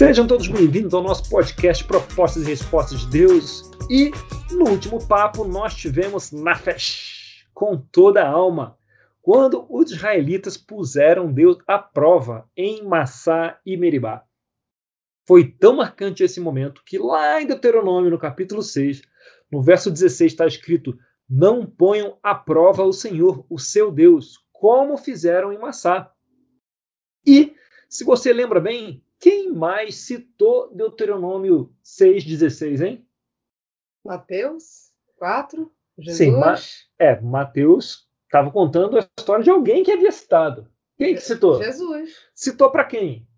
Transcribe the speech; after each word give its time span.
Sejam 0.00 0.26
todos 0.26 0.48
bem-vindos 0.48 0.94
ao 0.94 1.02
nosso 1.02 1.28
podcast 1.28 1.84
Propostas 1.84 2.44
e 2.44 2.46
Respostas 2.46 3.00
de 3.00 3.10
Deus. 3.10 3.70
E 3.90 4.10
no 4.50 4.70
último 4.70 5.06
papo 5.06 5.44
nós 5.44 5.74
tivemos 5.74 6.32
Nafesh, 6.32 7.46
com 7.52 7.76
toda 7.76 8.22
a 8.22 8.30
alma, 8.30 8.78
quando 9.20 9.66
os 9.68 9.90
israelitas 9.90 10.56
puseram 10.56 11.30
Deus 11.30 11.58
à 11.66 11.78
prova 11.78 12.48
em 12.56 12.82
Massá 12.82 13.60
e 13.66 13.76
Meribá. 13.76 14.24
Foi 15.28 15.44
tão 15.46 15.76
marcante 15.76 16.22
esse 16.22 16.40
momento 16.40 16.82
que 16.86 16.96
lá 16.96 17.42
em 17.42 17.46
Deuteronômio, 17.46 18.10
no 18.10 18.18
capítulo 18.18 18.62
6, 18.62 19.02
no 19.52 19.60
verso 19.60 19.90
16, 19.90 20.32
está 20.32 20.46
escrito: 20.46 20.98
Não 21.28 21.66
ponham 21.66 22.16
à 22.22 22.34
prova 22.34 22.84
o 22.84 22.92
Senhor, 22.94 23.44
o 23.50 23.58
seu 23.58 23.92
Deus, 23.92 24.38
como 24.50 24.96
fizeram 24.96 25.52
em 25.52 25.58
Massá. 25.58 26.10
E, 27.26 27.54
se 27.86 28.02
você 28.02 28.32
lembra 28.32 28.60
bem, 28.60 29.04
quem 29.20 29.52
mais 29.52 29.96
citou 29.96 30.74
Deuteronômio 30.74 31.72
6,16, 31.84 32.84
hein? 32.84 33.06
Mateus 34.02 34.92
4, 35.16 35.70
Jesus. 35.98 36.16
Sim, 36.16 36.30
ma 36.32 36.54
é, 36.98 37.20
Mateus 37.20 38.08
estava 38.24 38.50
contando 38.50 38.98
a 38.98 39.06
história 39.18 39.44
de 39.44 39.50
alguém 39.50 39.84
que 39.84 39.92
havia 39.92 40.10
citado. 40.10 40.66
Quem 40.96 41.14
que 41.14 41.20
citou? 41.20 41.62
Jesus. 41.62 42.14
Citou 42.34 42.70
para 42.70 42.84
quem? 42.84 43.28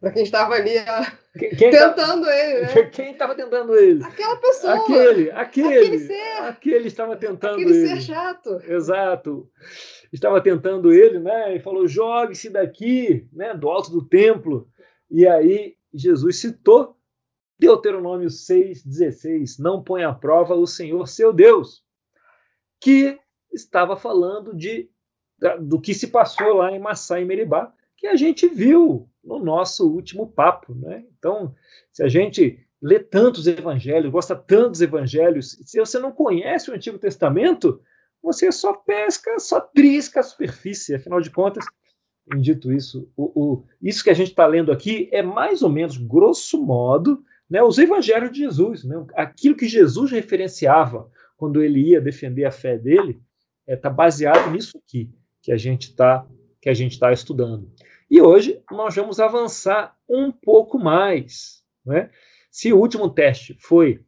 Para 0.00 0.12
quem 0.12 0.22
estava 0.22 0.54
ali 0.54 0.78
a... 0.78 1.12
quem, 1.38 1.70
tá- 1.70 1.92
tentando 1.92 2.24
tá... 2.24 2.36
ele, 2.36 2.60
né? 2.62 2.82
Quem 2.90 3.12
estava 3.12 3.34
tentando 3.34 3.76
ele? 3.76 4.02
Aquela 4.02 4.36
pessoa. 4.36 4.74
Aquele, 4.74 5.30
aquele. 5.30 5.78
Aquele 5.78 5.98
ser. 5.98 6.42
Aquele 6.42 6.86
estava 6.88 7.16
tentando 7.16 7.54
aquele 7.54 7.76
ele. 7.76 7.86
ser 7.86 8.00
chato. 8.00 8.60
Exato. 8.64 9.50
Estava 10.10 10.40
tentando 10.40 10.90
ele, 10.90 11.18
né? 11.18 11.54
E 11.54 11.60
falou: 11.60 11.86
jogue-se 11.86 12.48
daqui, 12.48 13.28
né? 13.30 13.52
Do 13.52 13.68
alto 13.68 13.90
do 13.90 14.02
templo. 14.02 14.66
E 15.10 15.26
aí 15.26 15.76
Jesus 15.92 16.40
citou 16.40 16.96
Deuteronômio 17.58 18.28
6,16: 18.28 19.58
Não 19.58 19.82
põe 19.82 20.02
à 20.02 20.14
prova 20.14 20.54
o 20.54 20.66
Senhor 20.66 21.06
seu 21.06 21.30
Deus, 21.30 21.84
que 22.80 23.18
estava 23.52 23.96
falando 23.96 24.56
de, 24.56 24.88
do 25.60 25.78
que 25.78 25.92
se 25.92 26.06
passou 26.06 26.54
lá 26.54 26.72
em 26.72 26.78
Massá 26.78 27.20
e 27.20 27.24
Meribá, 27.26 27.70
que 28.00 28.06
a 28.06 28.16
gente 28.16 28.48
viu 28.48 29.06
no 29.22 29.38
nosso 29.38 29.86
último 29.86 30.26
papo. 30.26 30.74
Né? 30.74 31.04
Então, 31.18 31.54
se 31.92 32.02
a 32.02 32.08
gente 32.08 32.58
lê 32.80 32.98
tantos 32.98 33.46
evangelhos, 33.46 34.10
gosta 34.10 34.34
tantos 34.34 34.80
evangelhos, 34.80 35.58
se 35.66 35.78
você 35.78 35.98
não 35.98 36.10
conhece 36.10 36.70
o 36.70 36.74
Antigo 36.74 36.98
Testamento, 36.98 37.82
você 38.22 38.50
só 38.50 38.72
pesca, 38.72 39.38
só 39.38 39.60
trisca 39.60 40.20
a 40.20 40.22
superfície. 40.22 40.94
Afinal 40.94 41.20
de 41.20 41.28
contas, 41.28 41.62
dito 42.38 42.72
isso, 42.72 43.06
o, 43.14 43.24
o, 43.34 43.64
isso 43.82 44.02
que 44.02 44.10
a 44.10 44.14
gente 44.14 44.30
está 44.30 44.46
lendo 44.46 44.72
aqui 44.72 45.10
é 45.12 45.22
mais 45.22 45.62
ou 45.62 45.68
menos, 45.68 45.98
grosso 45.98 46.58
modo, 46.64 47.22
né, 47.50 47.62
os 47.62 47.76
evangelhos 47.76 48.32
de 48.32 48.38
Jesus. 48.38 48.82
Né? 48.82 48.96
Aquilo 49.14 49.56
que 49.56 49.68
Jesus 49.68 50.10
referenciava 50.10 51.10
quando 51.36 51.62
ele 51.62 51.90
ia 51.90 52.00
defender 52.00 52.46
a 52.46 52.50
fé 52.50 52.78
dele 52.78 53.20
está 53.66 53.72
é, 53.72 53.76
tá 53.76 53.90
baseado 53.90 54.50
nisso 54.50 54.78
aqui 54.78 55.10
que 55.42 55.52
a 55.52 55.56
gente 55.56 55.88
está 55.88 56.26
que 56.60 56.68
a 56.68 56.74
gente 56.74 56.92
está 56.92 57.12
estudando. 57.12 57.72
E 58.10 58.20
hoje 58.20 58.62
nós 58.70 58.94
vamos 58.94 59.20
avançar 59.20 59.96
um 60.08 60.30
pouco 60.32 60.78
mais. 60.78 61.64
Né? 61.84 62.10
Se 62.50 62.72
o 62.72 62.78
último 62.78 63.08
teste 63.08 63.54
foi 63.58 64.04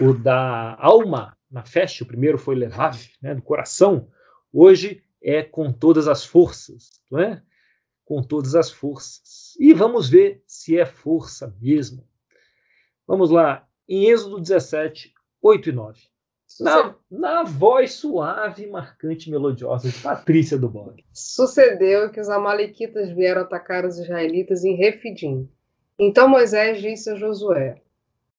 o 0.00 0.12
da 0.12 0.76
alma 0.80 1.36
na 1.50 1.64
festa, 1.64 2.02
o 2.02 2.06
primeiro 2.06 2.38
foi 2.38 2.54
levar 2.54 2.98
né, 3.22 3.34
do 3.34 3.42
coração, 3.42 4.10
hoje 4.52 5.02
é 5.22 5.42
com 5.42 5.72
todas 5.72 6.08
as 6.08 6.24
forças, 6.24 7.00
não 7.10 7.20
é? 7.20 7.42
Com 8.04 8.22
todas 8.22 8.54
as 8.54 8.70
forças. 8.70 9.56
E 9.58 9.72
vamos 9.72 10.08
ver 10.08 10.42
se 10.46 10.78
é 10.78 10.84
força 10.84 11.56
mesmo. 11.60 12.06
Vamos 13.06 13.30
lá, 13.30 13.66
em 13.88 14.06
Êxodo 14.06 14.40
17, 14.40 15.14
8 15.40 15.68
e 15.68 15.72
9. 15.72 16.13
Na, 16.60 16.94
na 17.10 17.42
voz 17.42 17.94
suave 17.94 18.64
e 18.64 18.70
marcante 18.70 19.30
melodiosa 19.30 19.88
de 19.88 19.98
Patrícia 19.98 20.56
do 20.56 20.68
Blog. 20.68 21.02
Sucedeu 21.12 22.10
que 22.10 22.20
os 22.20 22.28
amalequitas 22.28 23.10
vieram 23.10 23.42
atacar 23.42 23.84
os 23.84 23.98
israelitas 23.98 24.64
em 24.64 24.76
Refidim. 24.76 25.48
Então 25.98 26.28
Moisés 26.28 26.80
disse 26.80 27.10
a 27.10 27.16
Josué: 27.16 27.82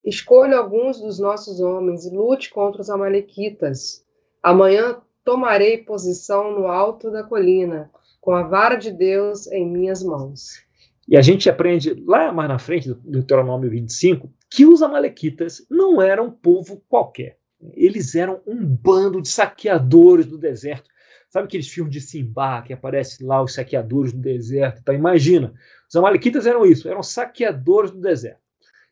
Escolha 0.04 0.56
alguns 0.56 1.00
dos 1.00 1.18
nossos 1.18 1.60
homens 1.60 2.06
e 2.06 2.10
lute 2.10 2.50
contra 2.50 2.80
os 2.80 2.88
amalequitas. 2.88 4.04
Amanhã 4.42 5.00
tomarei 5.22 5.78
posição 5.78 6.52
no 6.52 6.68
alto 6.68 7.10
da 7.10 7.22
colina, 7.22 7.90
com 8.20 8.32
a 8.32 8.44
vara 8.44 8.76
de 8.76 8.92
Deus 8.92 9.46
em 9.48 9.68
minhas 9.68 10.02
mãos. 10.02 10.64
E 11.08 11.16
a 11.16 11.20
gente 11.20 11.50
aprende 11.50 12.02
lá 12.06 12.32
mais 12.32 12.48
na 12.48 12.58
frente, 12.58 12.88
do 12.88 12.94
Deuteronômio 12.94 13.70
25, 13.70 14.30
que 14.50 14.64
os 14.64 14.82
amalequitas 14.82 15.66
não 15.70 16.00
eram 16.00 16.26
um 16.26 16.30
povo 16.30 16.82
qualquer 16.88 17.38
eles 17.72 18.14
eram 18.14 18.40
um 18.46 18.64
bando 18.64 19.20
de 19.20 19.28
saqueadores 19.28 20.26
do 20.26 20.38
deserto. 20.38 20.90
Sabe 21.28 21.46
aqueles 21.46 21.68
filmes 21.68 21.92
de 21.92 22.00
Simba 22.00 22.62
que 22.62 22.72
aparece 22.72 23.24
lá 23.24 23.42
os 23.42 23.54
saqueadores 23.54 24.12
do 24.12 24.20
deserto? 24.20 24.92
Imagina, 24.92 25.52
os 25.88 25.96
amalequitas 25.96 26.46
eram 26.46 26.64
isso, 26.64 26.88
eram 26.88 27.02
saqueadores 27.02 27.90
do 27.90 28.00
deserto. 28.00 28.40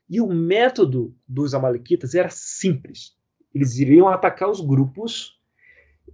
E 0.08 0.20
o 0.20 0.26
método 0.26 1.14
dos 1.26 1.54
amalequitas 1.54 2.14
era 2.14 2.28
simples. 2.30 3.16
Eles 3.54 3.78
iriam 3.78 4.08
atacar 4.08 4.50
os 4.50 4.60
grupos, 4.60 5.40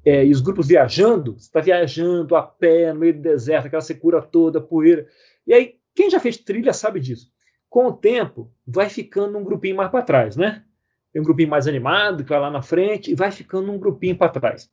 é, 0.04 0.24
e 0.24 0.30
os 0.30 0.40
grupos 0.40 0.68
viajando, 0.68 1.32
você 1.32 1.46
está 1.46 1.60
viajando 1.60 2.36
a 2.36 2.42
pé 2.42 2.92
no 2.92 3.00
meio 3.00 3.14
do 3.14 3.22
deserto, 3.22 3.66
aquela 3.66 3.82
secura 3.82 4.22
toda, 4.22 4.60
poeira. 4.60 5.06
E 5.46 5.52
aí, 5.52 5.78
quem 5.94 6.10
já 6.10 6.20
fez 6.20 6.36
trilha 6.36 6.72
sabe 6.72 7.00
disso. 7.00 7.30
Com 7.68 7.86
o 7.86 7.92
tempo, 7.92 8.52
vai 8.66 8.88
ficando 8.88 9.36
um 9.36 9.44
grupinho 9.44 9.76
mais 9.76 9.90
para 9.90 10.04
trás, 10.04 10.36
né? 10.36 10.64
Tem 11.12 11.20
um 11.20 11.24
grupinho 11.24 11.48
mais 11.48 11.66
animado 11.66 12.22
que 12.22 12.30
vai 12.30 12.40
lá 12.40 12.50
na 12.50 12.62
frente 12.62 13.10
e 13.10 13.14
vai 13.14 13.30
ficando 13.30 13.70
um 13.70 13.78
grupinho 13.78 14.16
para 14.16 14.28
trás. 14.28 14.70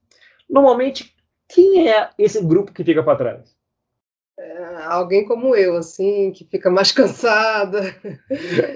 Normalmente, 0.49 1.15
quem 1.49 1.89
é 1.89 2.09
esse 2.17 2.43
grupo 2.43 2.71
que 2.71 2.83
fica 2.83 3.03
para 3.03 3.17
trás? 3.17 3.55
É, 4.39 4.83
alguém 4.83 5.25
como 5.25 5.55
eu, 5.55 5.75
assim, 5.75 6.31
que 6.31 6.45
fica 6.45 6.69
mais 6.69 6.91
cansada, 6.93 7.95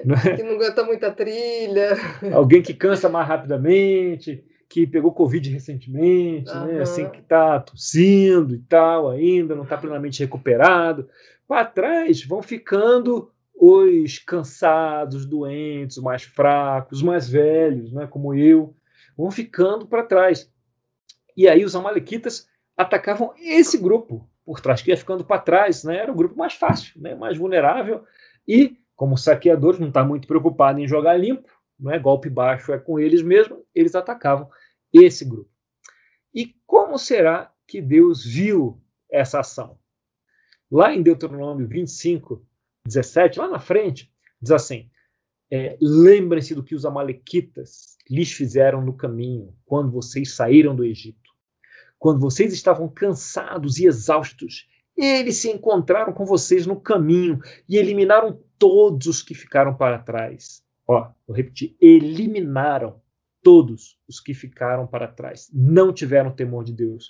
não 0.03 0.15
é? 0.15 0.35
que 0.35 0.43
não 0.43 0.55
aguenta 0.55 0.83
muita 0.83 1.11
trilha. 1.11 1.97
Alguém 2.33 2.61
que 2.61 2.73
cansa 2.73 3.07
mais 3.07 3.27
rapidamente, 3.27 4.43
que 4.67 4.87
pegou 4.87 5.13
Covid 5.13 5.49
recentemente, 5.49 6.51
uhum. 6.51 6.65
né? 6.65 6.81
assim, 6.81 7.07
que 7.09 7.19
está 7.19 7.59
tossindo 7.59 8.55
e 8.55 8.59
tal 8.59 9.09
ainda, 9.09 9.53
não 9.53 9.63
está 9.63 9.77
plenamente 9.77 10.21
recuperado. 10.21 11.07
Para 11.47 11.65
trás 11.65 12.23
vão 12.25 12.41
ficando 12.41 13.29
os 13.63 14.17
cansados, 14.17 15.23
doentes, 15.23 15.99
mais 15.99 16.23
fracos, 16.23 17.03
mais 17.03 17.29
velhos, 17.29 17.93
né, 17.93 18.07
como 18.07 18.33
eu, 18.33 18.75
vão 19.15 19.29
ficando 19.29 19.85
para 19.85 20.01
trás. 20.01 20.51
E 21.37 21.47
aí 21.47 21.63
os 21.63 21.75
amalequitas 21.75 22.49
atacavam 22.75 23.35
esse 23.37 23.77
grupo 23.77 24.27
por 24.43 24.59
trás, 24.59 24.81
que 24.81 24.89
ia 24.89 24.97
ficando 24.97 25.23
para 25.23 25.39
trás, 25.39 25.83
né, 25.83 25.97
era 25.97 26.11
o 26.11 26.15
grupo 26.15 26.35
mais 26.35 26.55
fácil, 26.55 26.99
né, 26.99 27.13
mais 27.13 27.37
vulnerável, 27.37 28.03
e 28.47 28.79
como 28.95 29.15
saqueadores 29.15 29.79
não 29.79 29.89
está 29.89 30.03
muito 30.03 30.27
preocupado 30.27 30.79
em 30.79 30.87
jogar 30.87 31.15
limpo, 31.15 31.47
não 31.79 31.91
é 31.91 31.99
golpe 31.99 32.31
baixo 32.31 32.73
é 32.73 32.79
com 32.79 32.99
eles 32.99 33.21
mesmo, 33.21 33.63
eles 33.75 33.93
atacavam 33.93 34.49
esse 34.91 35.23
grupo. 35.23 35.51
E 36.33 36.55
como 36.65 36.97
será 36.97 37.53
que 37.67 37.79
Deus 37.79 38.25
viu 38.25 38.81
essa 39.07 39.39
ação? 39.39 39.77
Lá 40.71 40.91
em 40.95 41.03
Deuteronômio 41.03 41.67
25, 41.67 42.43
17, 42.85 43.39
lá 43.39 43.47
na 43.47 43.59
frente, 43.59 44.11
diz 44.41 44.51
assim: 44.51 44.89
é, 45.51 45.77
Lembrem-se 45.81 46.55
do 46.55 46.63
que 46.63 46.75
os 46.75 46.85
Amalequitas 46.85 47.97
lhes 48.09 48.31
fizeram 48.31 48.81
no 48.81 48.93
caminho, 48.93 49.53
quando 49.65 49.91
vocês 49.91 50.33
saíram 50.33 50.75
do 50.75 50.83
Egito. 50.83 51.31
Quando 51.99 52.19
vocês 52.19 52.51
estavam 52.53 52.87
cansados 52.87 53.77
e 53.77 53.85
exaustos, 53.85 54.67
eles 54.97 55.37
se 55.37 55.49
encontraram 55.49 56.13
com 56.13 56.25
vocês 56.25 56.65
no 56.65 56.79
caminho 56.79 57.39
e 57.67 57.77
eliminaram 57.77 58.39
todos 58.57 59.07
os 59.07 59.21
que 59.21 59.33
ficaram 59.33 59.75
para 59.75 59.99
trás. 59.99 60.63
Ó, 60.87 61.11
vou 61.27 61.35
repetir: 61.35 61.75
eliminaram 61.79 63.00
todos 63.43 63.97
os 64.07 64.19
que 64.19 64.33
ficaram 64.33 64.85
para 64.87 65.07
trás. 65.07 65.49
Não 65.53 65.91
tiveram 65.93 66.31
temor 66.31 66.63
de 66.63 66.73
Deus. 66.73 67.09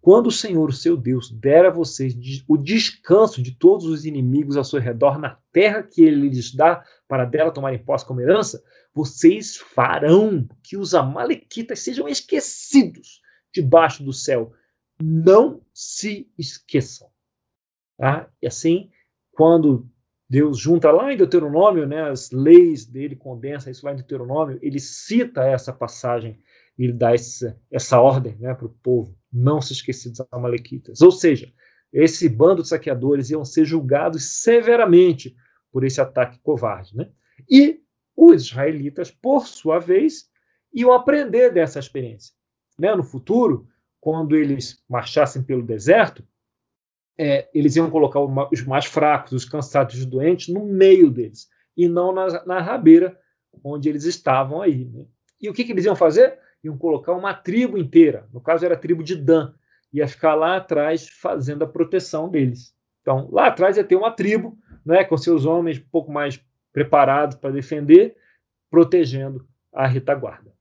Quando 0.00 0.28
o 0.28 0.32
Senhor, 0.32 0.72
seu 0.72 0.96
Deus, 0.96 1.30
der 1.30 1.66
a 1.66 1.70
vocês 1.70 2.14
o 2.48 2.56
descanso 2.56 3.42
de 3.42 3.52
todos 3.52 3.84
os 3.86 4.04
inimigos 4.04 4.56
ao 4.56 4.64
seu 4.64 4.80
redor 4.80 5.18
na 5.18 5.38
terra 5.52 5.82
que 5.82 6.02
ele 6.02 6.28
lhes 6.28 6.54
dá 6.54 6.82
para 7.06 7.24
dela 7.24 7.50
tomarem 7.50 7.82
posse 7.82 8.06
como 8.06 8.20
herança, 8.20 8.62
vocês 8.94 9.56
farão 9.56 10.46
que 10.62 10.76
os 10.76 10.94
amalequitas 10.94 11.80
sejam 11.80 12.08
esquecidos 12.08 13.20
debaixo 13.52 14.02
do 14.02 14.12
céu. 14.12 14.52
Não 15.00 15.62
se 15.72 16.30
esqueçam. 16.36 17.08
Tá? 17.96 18.28
E 18.42 18.46
assim, 18.46 18.90
quando 19.32 19.88
Deus 20.28 20.58
junta 20.58 20.90
lá 20.90 21.12
em 21.12 21.16
Deuteronômio, 21.16 21.86
né, 21.86 22.10
as 22.10 22.30
leis 22.30 22.84
dele, 22.84 23.16
condensa 23.16 23.70
isso 23.70 23.84
lá 23.84 23.92
em 23.92 23.96
Deuteronômio, 23.96 24.58
ele 24.60 24.78
cita 24.78 25.42
essa 25.42 25.72
passagem, 25.72 26.38
ele 26.78 26.92
dá 26.92 27.14
essa, 27.14 27.58
essa 27.70 28.00
ordem 28.00 28.36
né, 28.38 28.54
para 28.54 28.66
o 28.66 28.74
povo 28.82 29.18
não 29.32 29.60
se 29.60 29.72
esquecer 29.72 30.10
dos 30.10 30.26
Amalequitas. 30.30 31.00
Ou 31.00 31.12
seja, 31.12 31.52
esse 31.92 32.28
bando 32.28 32.62
de 32.62 32.68
saqueadores 32.68 33.30
iam 33.30 33.44
ser 33.44 33.64
julgados 33.64 34.40
severamente 34.42 35.36
por 35.70 35.84
esse 35.84 36.00
ataque 36.00 36.38
covarde. 36.40 36.96
Né? 36.96 37.10
E 37.48 37.80
os 38.16 38.42
israelitas, 38.42 39.10
por 39.10 39.46
sua 39.46 39.78
vez, 39.78 40.28
iam 40.72 40.92
aprender 40.92 41.52
dessa 41.52 41.78
experiência. 41.78 42.34
Né? 42.78 42.94
No 42.94 43.02
futuro, 43.02 43.68
quando 44.00 44.36
eles 44.36 44.82
marchassem 44.88 45.42
pelo 45.42 45.62
deserto, 45.62 46.26
é, 47.18 47.48
eles 47.52 47.74
iam 47.74 47.90
colocar 47.90 48.20
os 48.20 48.62
mais 48.64 48.86
fracos, 48.86 49.32
os 49.32 49.44
cansados 49.44 49.96
os 49.98 50.06
doentes 50.06 50.54
no 50.54 50.64
meio 50.64 51.10
deles, 51.10 51.48
e 51.76 51.88
não 51.88 52.12
na, 52.12 52.44
na 52.46 52.60
rabeira 52.60 53.18
onde 53.64 53.88
eles 53.88 54.04
estavam 54.04 54.62
aí. 54.62 54.84
Né? 54.84 55.04
E 55.40 55.48
o 55.48 55.52
que, 55.52 55.64
que 55.64 55.72
eles 55.72 55.84
iam 55.84 55.96
fazer? 55.96 56.38
Iam 56.62 56.78
colocar 56.78 57.12
uma 57.12 57.34
tribo 57.34 57.76
inteira, 57.76 58.28
no 58.32 58.40
caso 58.40 58.64
era 58.64 58.74
a 58.74 58.78
tribo 58.78 59.02
de 59.02 59.16
Dan, 59.16 59.52
ia 59.92 60.06
ficar 60.06 60.34
lá 60.34 60.56
atrás 60.56 61.08
fazendo 61.08 61.64
a 61.64 61.68
proteção 61.68 62.28
deles. 62.28 62.74
Então, 63.02 63.28
lá 63.32 63.48
atrás 63.48 63.76
ia 63.76 63.84
ter 63.84 63.96
uma 63.96 64.10
tribo, 64.10 64.56
né, 64.84 65.02
com 65.02 65.16
seus 65.16 65.44
homens 65.44 65.78
um 65.78 65.88
pouco 65.90 66.12
mais 66.12 66.40
preparados 66.72 67.36
para 67.36 67.50
defender, 67.50 68.16
protegendo 68.70 69.48
a 69.72 69.86
retaguarda. 69.86 70.52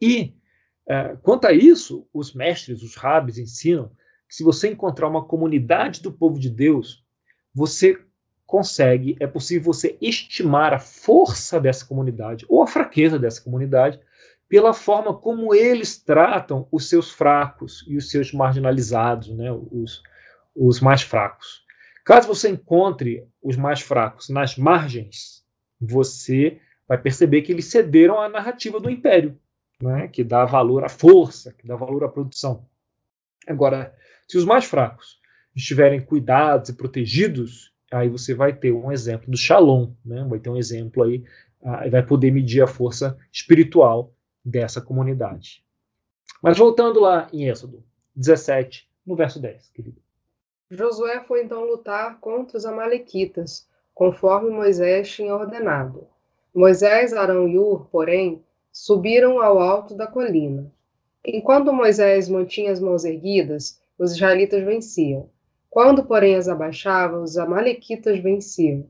E, 0.00 0.36
é, 0.86 1.16
quanto 1.22 1.46
a 1.46 1.52
isso, 1.52 2.06
os 2.12 2.34
mestres, 2.34 2.82
os 2.82 2.96
rabis 2.96 3.38
ensinam 3.38 3.90
que 4.32 4.36
se 4.36 4.42
você 4.42 4.70
encontrar 4.70 5.08
uma 5.08 5.22
comunidade 5.22 6.00
do 6.00 6.10
povo 6.10 6.40
de 6.40 6.48
Deus, 6.48 7.04
você 7.54 7.98
consegue, 8.46 9.14
é 9.20 9.26
possível 9.26 9.70
você 9.70 9.98
estimar 10.00 10.72
a 10.72 10.78
força 10.78 11.60
dessa 11.60 11.84
comunidade 11.84 12.46
ou 12.48 12.62
a 12.62 12.66
fraqueza 12.66 13.18
dessa 13.18 13.42
comunidade 13.42 14.00
pela 14.48 14.72
forma 14.72 15.12
como 15.12 15.54
eles 15.54 15.98
tratam 15.98 16.66
os 16.72 16.88
seus 16.88 17.10
fracos 17.10 17.84
e 17.86 17.94
os 17.94 18.10
seus 18.10 18.32
marginalizados, 18.32 19.28
né, 19.28 19.52
os, 19.52 20.02
os 20.56 20.80
mais 20.80 21.02
fracos. 21.02 21.62
Caso 22.02 22.26
você 22.26 22.48
encontre 22.48 23.28
os 23.42 23.56
mais 23.56 23.82
fracos 23.82 24.30
nas 24.30 24.56
margens, 24.56 25.44
você 25.78 26.58
vai 26.88 26.96
perceber 26.96 27.42
que 27.42 27.52
eles 27.52 27.66
cederam 27.66 28.18
à 28.18 28.30
narrativa 28.30 28.80
do 28.80 28.88
império, 28.88 29.38
né, 29.82 30.08
que 30.08 30.24
dá 30.24 30.46
valor 30.46 30.84
à 30.84 30.88
força, 30.88 31.52
que 31.52 31.66
dá 31.66 31.76
valor 31.76 32.02
à 32.02 32.08
produção. 32.08 32.66
Agora, 33.46 33.94
se 34.28 34.38
os 34.38 34.44
mais 34.44 34.64
fracos 34.64 35.20
estiverem 35.54 36.00
cuidados 36.00 36.70
e 36.70 36.74
protegidos, 36.74 37.72
aí 37.90 38.08
você 38.08 38.34
vai 38.34 38.52
ter 38.52 38.72
um 38.72 38.90
exemplo 38.90 39.30
do 39.30 39.36
Shalom, 39.36 39.92
né, 40.04 40.24
vai 40.28 40.38
ter 40.38 40.50
um 40.50 40.56
exemplo 40.56 41.02
aí, 41.02 41.24
uh, 41.60 41.90
vai 41.90 42.02
poder 42.02 42.30
medir 42.30 42.62
a 42.62 42.66
força 42.66 43.18
espiritual 43.30 44.12
dessa 44.44 44.80
comunidade. 44.80 45.62
Mas 46.42 46.58
voltando 46.58 47.00
lá 47.00 47.28
em 47.32 47.48
Êxodo 47.48 47.84
17, 48.16 48.88
no 49.06 49.14
verso 49.14 49.40
10, 49.40 49.68
querido. 49.70 50.00
Josué 50.70 51.20
foi 51.20 51.44
então 51.44 51.64
lutar 51.64 52.18
contra 52.18 52.56
os 52.56 52.64
Amalequitas, 52.64 53.68
conforme 53.94 54.50
Moisés 54.50 55.10
tinha 55.10 55.34
ordenado. 55.34 56.06
Moisés, 56.54 57.12
Arão 57.12 57.46
e 57.46 57.58
Ur, 57.58 57.86
porém, 57.90 58.42
subiram 58.72 59.40
ao 59.40 59.58
alto 59.58 59.94
da 59.94 60.06
colina. 60.06 60.72
Enquanto 61.24 61.72
Moisés 61.72 62.28
mantinha 62.28 62.72
as 62.72 62.80
mãos 62.80 63.04
erguidas, 63.04 63.81
os 64.02 64.12
israelitas 64.12 64.62
venciam. 64.64 65.30
Quando, 65.70 66.04
porém, 66.04 66.36
as 66.36 66.48
abaixava, 66.48 67.18
os 67.18 67.38
amalequitas 67.38 68.18
venciam. 68.18 68.86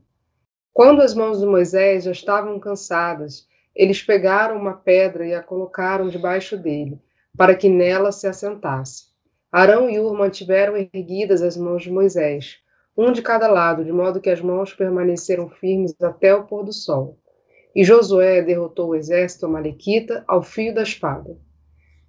Quando 0.73 1.01
as 1.01 1.13
mãos 1.13 1.39
de 1.39 1.45
Moisés 1.45 2.03
já 2.03 2.11
estavam 2.11 2.59
cansadas 2.59 3.47
eles 3.75 4.03
pegaram 4.03 4.57
uma 4.57 4.73
pedra 4.73 5.25
e 5.25 5.33
a 5.33 5.41
colocaram 5.41 6.07
debaixo 6.07 6.55
dele, 6.55 6.99
para 7.35 7.55
que 7.55 7.67
nela 7.67 8.11
se 8.11 8.27
assentasse. 8.27 9.07
Arão 9.51 9.89
e 9.89 9.99
Ur 9.99 10.13
mantiveram 10.13 10.75
erguidas 10.77 11.41
as 11.41 11.57
mãos 11.57 11.83
de 11.83 11.91
Moisés, 11.91 12.59
um 12.95 13.11
de 13.11 13.23
cada 13.23 13.47
lado, 13.47 13.83
de 13.83 13.91
modo 13.91 14.21
que 14.21 14.29
as 14.29 14.41
mãos 14.41 14.73
permaneceram 14.73 15.49
firmes 15.49 15.95
até 16.01 16.33
o 16.35 16.43
pôr 16.43 16.63
do 16.63 16.71
sol. 16.71 17.17
E 17.75 17.83
Josué 17.83 18.43
derrotou 18.43 18.89
o 18.89 18.95
exército 18.95 19.47
amalequita 19.47 20.23
ao 20.27 20.43
fio 20.43 20.73
da 20.73 20.83
espada. 20.83 21.35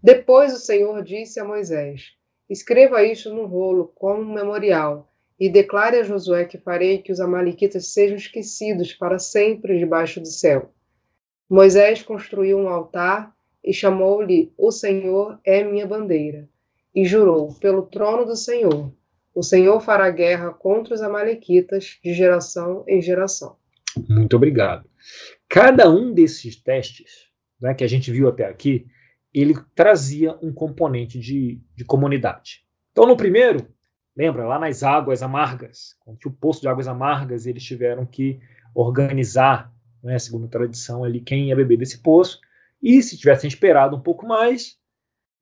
Depois 0.03 0.53
o 0.53 0.59
Senhor 0.59 1.03
disse 1.03 1.41
a 1.41 1.45
Moisés: 1.45 2.13
Escreva 2.49 3.03
isto 3.03 3.33
no 3.35 3.47
rolo 3.47 3.93
como 3.95 4.23
um 4.23 4.35
memorial, 4.35 5.11
e 5.39 5.49
declare 5.49 5.99
a 5.99 6.03
Josué 6.03 6.45
que 6.45 6.59
farei 6.59 6.99
que 6.99 7.11
os 7.11 7.21
amalequitas 7.21 7.93
sejam 7.93 8.17
esquecidos 8.17 8.93
para 8.93 9.19
sempre 9.19 9.79
debaixo 9.79 10.21
do 10.21 10.29
céu. 10.29 10.73
Moisés 11.49 12.03
construiu 12.03 12.59
um 12.59 12.69
altar 12.69 13.35
e 13.63 13.73
chamou-lhe: 13.73 14.53
O 14.57 14.71
Senhor 14.71 15.39
é 15.45 15.65
minha 15.65 15.87
bandeira. 15.87 16.49
E 16.95 17.05
jurou: 17.05 17.55
Pelo 17.55 17.83
trono 17.83 18.25
do 18.25 18.37
Senhor, 18.37 18.93
o 19.35 19.43
Senhor 19.43 19.81
fará 19.81 20.11
guerra 20.11 20.51
contra 20.53 20.95
os 20.95 21.03
Amalequitas 21.03 21.99
de 22.03 22.15
geração 22.15 22.85
em 22.87 23.03
geração. 23.03 23.57
Muito 24.09 24.37
obrigado. 24.37 24.89
Cada 25.49 25.91
um 25.91 26.13
desses 26.13 26.57
testes 26.57 27.29
né, 27.61 27.75
que 27.75 27.85
a 27.85 27.89
gente 27.89 28.11
viu 28.11 28.29
até 28.29 28.47
aqui, 28.47 28.87
ele 29.35 29.55
trazia 29.75 30.39
um 30.41 30.53
componente 30.53 31.19
de, 31.19 31.61
de 31.75 31.85
comunidade. 31.85 32.65
Então, 32.93 33.07
no 33.07 33.17
primeiro, 33.17 33.67
lembra, 34.17 34.47
lá 34.47 34.59
nas 34.59 34.83
águas 34.83 35.23
amargas, 35.23 35.97
o 36.07 36.31
poço 36.31 36.61
de 36.61 36.69
águas 36.69 36.87
amargas, 36.87 37.45
eles 37.47 37.65
tiveram 37.65 38.07
que 38.07 38.41
organizar 38.75 39.75
né, 40.05 40.19
segundo 40.19 40.45
a 40.45 40.49
tradição 40.49 41.03
ali, 41.03 41.21
quem 41.21 41.49
ia 41.49 41.57
beber 41.57 41.79
desse 41.79 42.03
poço. 42.03 42.39
E 42.81 43.03
se 43.03 43.17
tivessem 43.17 43.49
esperado 43.49 43.97
um 43.97 44.01
pouco 44.01 44.27
mais, 44.27 44.79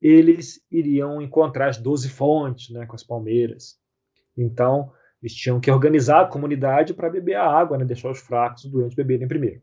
eles 0.01 0.65
iriam 0.71 1.21
encontrar 1.21 1.67
as 1.67 1.77
12 1.77 2.09
fontes, 2.09 2.69
né, 2.69 2.85
com 2.85 2.95
as 2.95 3.03
palmeiras. 3.03 3.77
Então, 4.37 4.91
eles 5.21 5.35
tinham 5.35 5.59
que 5.59 5.69
organizar 5.69 6.21
a 6.21 6.27
comunidade 6.27 6.93
para 6.93 7.09
beber 7.09 7.35
a 7.35 7.45
água, 7.45 7.77
né, 7.77 7.83
deixar 7.83 8.09
os 8.09 8.19
fracos, 8.19 8.63
os 8.63 8.71
doentes 8.71 8.95
beberem 8.95 9.27
primeiro. 9.27 9.61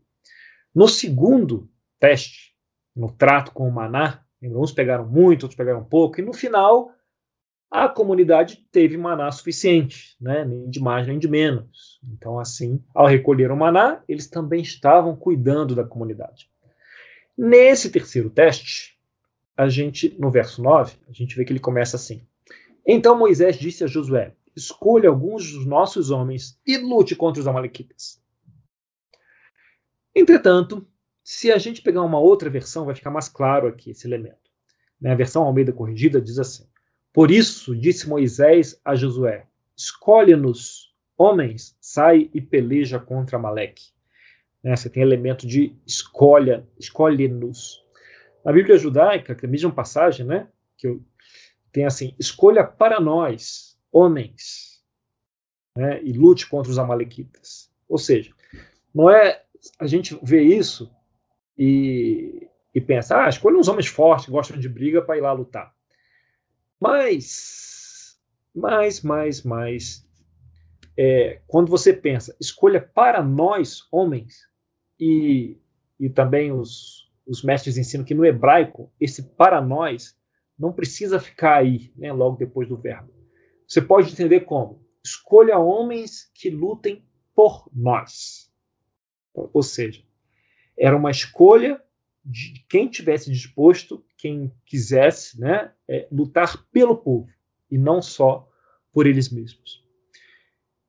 No 0.73 0.87
segundo 0.87 1.69
teste, 1.99 2.50
no 2.95 3.11
trato 3.11 3.51
com 3.51 3.67
o 3.67 3.71
maná, 3.71 4.23
uns 4.41 4.71
pegaram 4.71 5.07
muito, 5.07 5.43
outros 5.43 5.57
pegaram 5.57 5.83
pouco, 5.83 6.19
e 6.19 6.23
no 6.23 6.33
final 6.33 6.91
a 7.69 7.87
comunidade 7.87 8.67
teve 8.69 8.97
maná 8.97 9.31
suficiente, 9.31 10.17
né? 10.19 10.43
nem 10.43 10.69
de 10.69 10.81
mais 10.81 11.07
nem 11.07 11.17
de 11.17 11.29
menos. 11.29 12.01
Então, 12.11 12.37
assim, 12.37 12.83
ao 12.93 13.07
recolher 13.07 13.49
o 13.49 13.55
maná, 13.55 14.03
eles 14.09 14.27
também 14.27 14.61
estavam 14.61 15.15
cuidando 15.15 15.73
da 15.73 15.85
comunidade. 15.85 16.49
Nesse 17.37 17.89
terceiro 17.89 18.29
teste, 18.29 18.99
a 19.55 19.69
gente, 19.69 20.15
no 20.19 20.29
verso 20.29 20.61
9, 20.61 20.97
a 21.07 21.13
gente 21.13 21.35
vê 21.35 21.45
que 21.45 21.53
ele 21.53 21.59
começa 21.59 21.95
assim: 21.95 22.25
Então 22.85 23.17
Moisés 23.17 23.55
disse 23.57 23.83
a 23.85 23.87
Josué: 23.87 24.33
Escolha 24.53 25.07
alguns 25.07 25.53
dos 25.53 25.65
nossos 25.65 26.11
homens 26.11 26.59
e 26.67 26.77
lute 26.77 27.15
contra 27.15 27.39
os 27.39 27.47
Amalequitas. 27.47 28.21
Entretanto, 30.13 30.85
se 31.23 31.51
a 31.51 31.57
gente 31.57 31.81
pegar 31.81 32.01
uma 32.01 32.19
outra 32.19 32.49
versão, 32.49 32.85
vai 32.85 32.95
ficar 32.95 33.11
mais 33.11 33.27
claro 33.27 33.67
aqui 33.67 33.91
esse 33.91 34.07
elemento. 34.07 34.37
Né? 34.99 35.11
A 35.11 35.15
versão 35.15 35.43
Almeida 35.43 35.73
Corrigida 35.73 36.21
diz 36.21 36.39
assim: 36.39 36.65
por 37.13 37.29
isso 37.29 37.75
disse 37.75 38.07
Moisés 38.07 38.79
a 38.85 38.95
Josué: 38.95 39.45
Escolhe-nos, 39.75 40.95
homens, 41.17 41.75
sai 41.81 42.29
e 42.33 42.39
peleja 42.39 42.99
contra 42.99 43.37
Amaleque. 43.37 43.91
Né, 44.63 44.75
você 44.75 44.89
tem 44.89 45.03
elemento 45.03 45.45
de 45.45 45.75
escolha, 45.85 46.67
escolhe-nos. 46.79 47.83
Na 48.45 48.51
Bíblia 48.51 48.77
judaica, 48.77 49.35
que 49.35 49.45
é 49.45 49.47
a 49.47 49.51
mesma 49.51 49.71
passagem, 49.71 50.25
né, 50.25 50.47
que 50.77 50.87
eu, 50.87 51.03
tem 51.71 51.85
assim: 51.85 52.15
escolha 52.17 52.63
para 52.63 52.99
nós, 52.99 53.77
homens, 53.91 54.81
né, 55.75 56.01
e 56.03 56.13
lute 56.13 56.47
contra 56.47 56.71
os 56.71 56.79
amalequitas. 56.79 57.69
Ou 57.89 57.97
seja, 57.97 58.33
não 58.95 59.09
é 59.09 59.43
a 59.77 59.85
gente 59.85 60.17
vê 60.23 60.41
isso 60.41 60.91
e, 61.63 62.49
e 62.73 62.81
pensa, 62.81 63.23
ah, 63.23 63.29
escolha 63.29 63.55
uns 63.55 63.67
homens 63.67 63.85
fortes 63.85 64.25
que 64.25 64.31
gostam 64.31 64.57
de 64.57 64.67
briga 64.67 64.99
para 64.99 65.15
ir 65.15 65.21
lá 65.21 65.31
lutar. 65.31 65.71
Mas, 66.79 68.19
mais, 68.51 69.03
mais, 69.03 69.43
mais, 69.43 70.09
é, 70.97 71.39
quando 71.45 71.69
você 71.69 71.93
pensa, 71.93 72.35
escolha 72.41 72.81
para 72.81 73.21
nós, 73.21 73.87
homens, 73.91 74.49
e, 74.99 75.55
e 75.99 76.09
também 76.09 76.51
os, 76.51 77.11
os 77.27 77.43
mestres 77.43 77.77
ensinam 77.77 78.03
que 78.03 78.15
no 78.15 78.25
hebraico, 78.25 78.91
esse 78.99 79.21
para 79.21 79.61
nós 79.61 80.17
não 80.57 80.73
precisa 80.73 81.19
ficar 81.19 81.57
aí, 81.57 81.93
né, 81.95 82.11
logo 82.11 82.37
depois 82.37 82.67
do 82.67 82.75
verbo. 82.75 83.13
Você 83.67 83.83
pode 83.83 84.11
entender 84.11 84.41
como: 84.41 84.83
escolha 85.05 85.59
homens 85.59 86.31
que 86.33 86.49
lutem 86.49 87.05
por 87.35 87.69
nós. 87.71 88.51
Ou 89.33 89.61
seja, 89.61 90.03
era 90.81 90.97
uma 90.97 91.11
escolha 91.11 91.79
de 92.25 92.65
quem 92.67 92.87
tivesse 92.87 93.31
disposto, 93.31 94.03
quem 94.17 94.51
quisesse, 94.65 95.39
né, 95.39 95.71
é, 95.87 96.07
lutar 96.11 96.65
pelo 96.71 96.97
povo 96.97 97.27
e 97.69 97.77
não 97.77 98.01
só 98.01 98.49
por 98.91 99.05
eles 99.05 99.29
mesmos. 99.29 99.81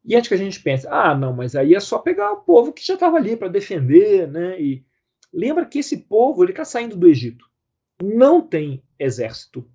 E 0.04 0.16
antes 0.16 0.28
que 0.28 0.34
a 0.34 0.38
gente 0.38 0.60
pense, 0.60 0.86
ah, 0.88 1.14
não, 1.14 1.32
mas 1.32 1.54
aí 1.54 1.74
é 1.74 1.80
só 1.80 1.98
pegar 1.98 2.32
o 2.32 2.40
povo 2.40 2.72
que 2.72 2.84
já 2.84 2.94
estava 2.94 3.18
ali 3.18 3.36
para 3.36 3.48
defender, 3.48 4.26
né? 4.26 4.60
E 4.60 4.84
lembra 5.32 5.64
que 5.64 5.78
esse 5.78 5.98
povo 5.98 6.42
ele 6.42 6.50
está 6.50 6.64
saindo 6.64 6.96
do 6.96 7.06
Egito, 7.06 7.46
não 8.02 8.40
tem 8.40 8.82
exército, 8.98 9.70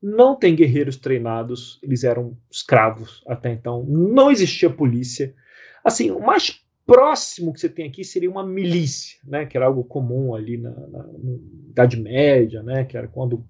não 0.00 0.34
tem 0.34 0.54
guerreiros 0.54 0.96
treinados, 0.96 1.78
eles 1.82 2.02
eram 2.02 2.38
escravos 2.50 3.22
até 3.26 3.52
então, 3.52 3.84
não 3.84 4.30
existia 4.30 4.70
polícia. 4.70 5.34
Assim, 5.84 6.10
o 6.10 6.20
mais 6.20 6.64
próximo 6.88 7.52
que 7.52 7.60
você 7.60 7.68
tem 7.68 7.86
aqui 7.86 8.02
seria 8.02 8.30
uma 8.30 8.42
milícia, 8.42 9.18
né, 9.22 9.44
que 9.44 9.58
era 9.58 9.66
algo 9.66 9.84
comum 9.84 10.34
ali 10.34 10.56
na, 10.56 10.70
na, 10.70 11.02
na 11.02 11.38
Idade 11.68 12.00
Média, 12.00 12.62
né, 12.62 12.82
que 12.86 12.96
era 12.96 13.06
quando 13.06 13.46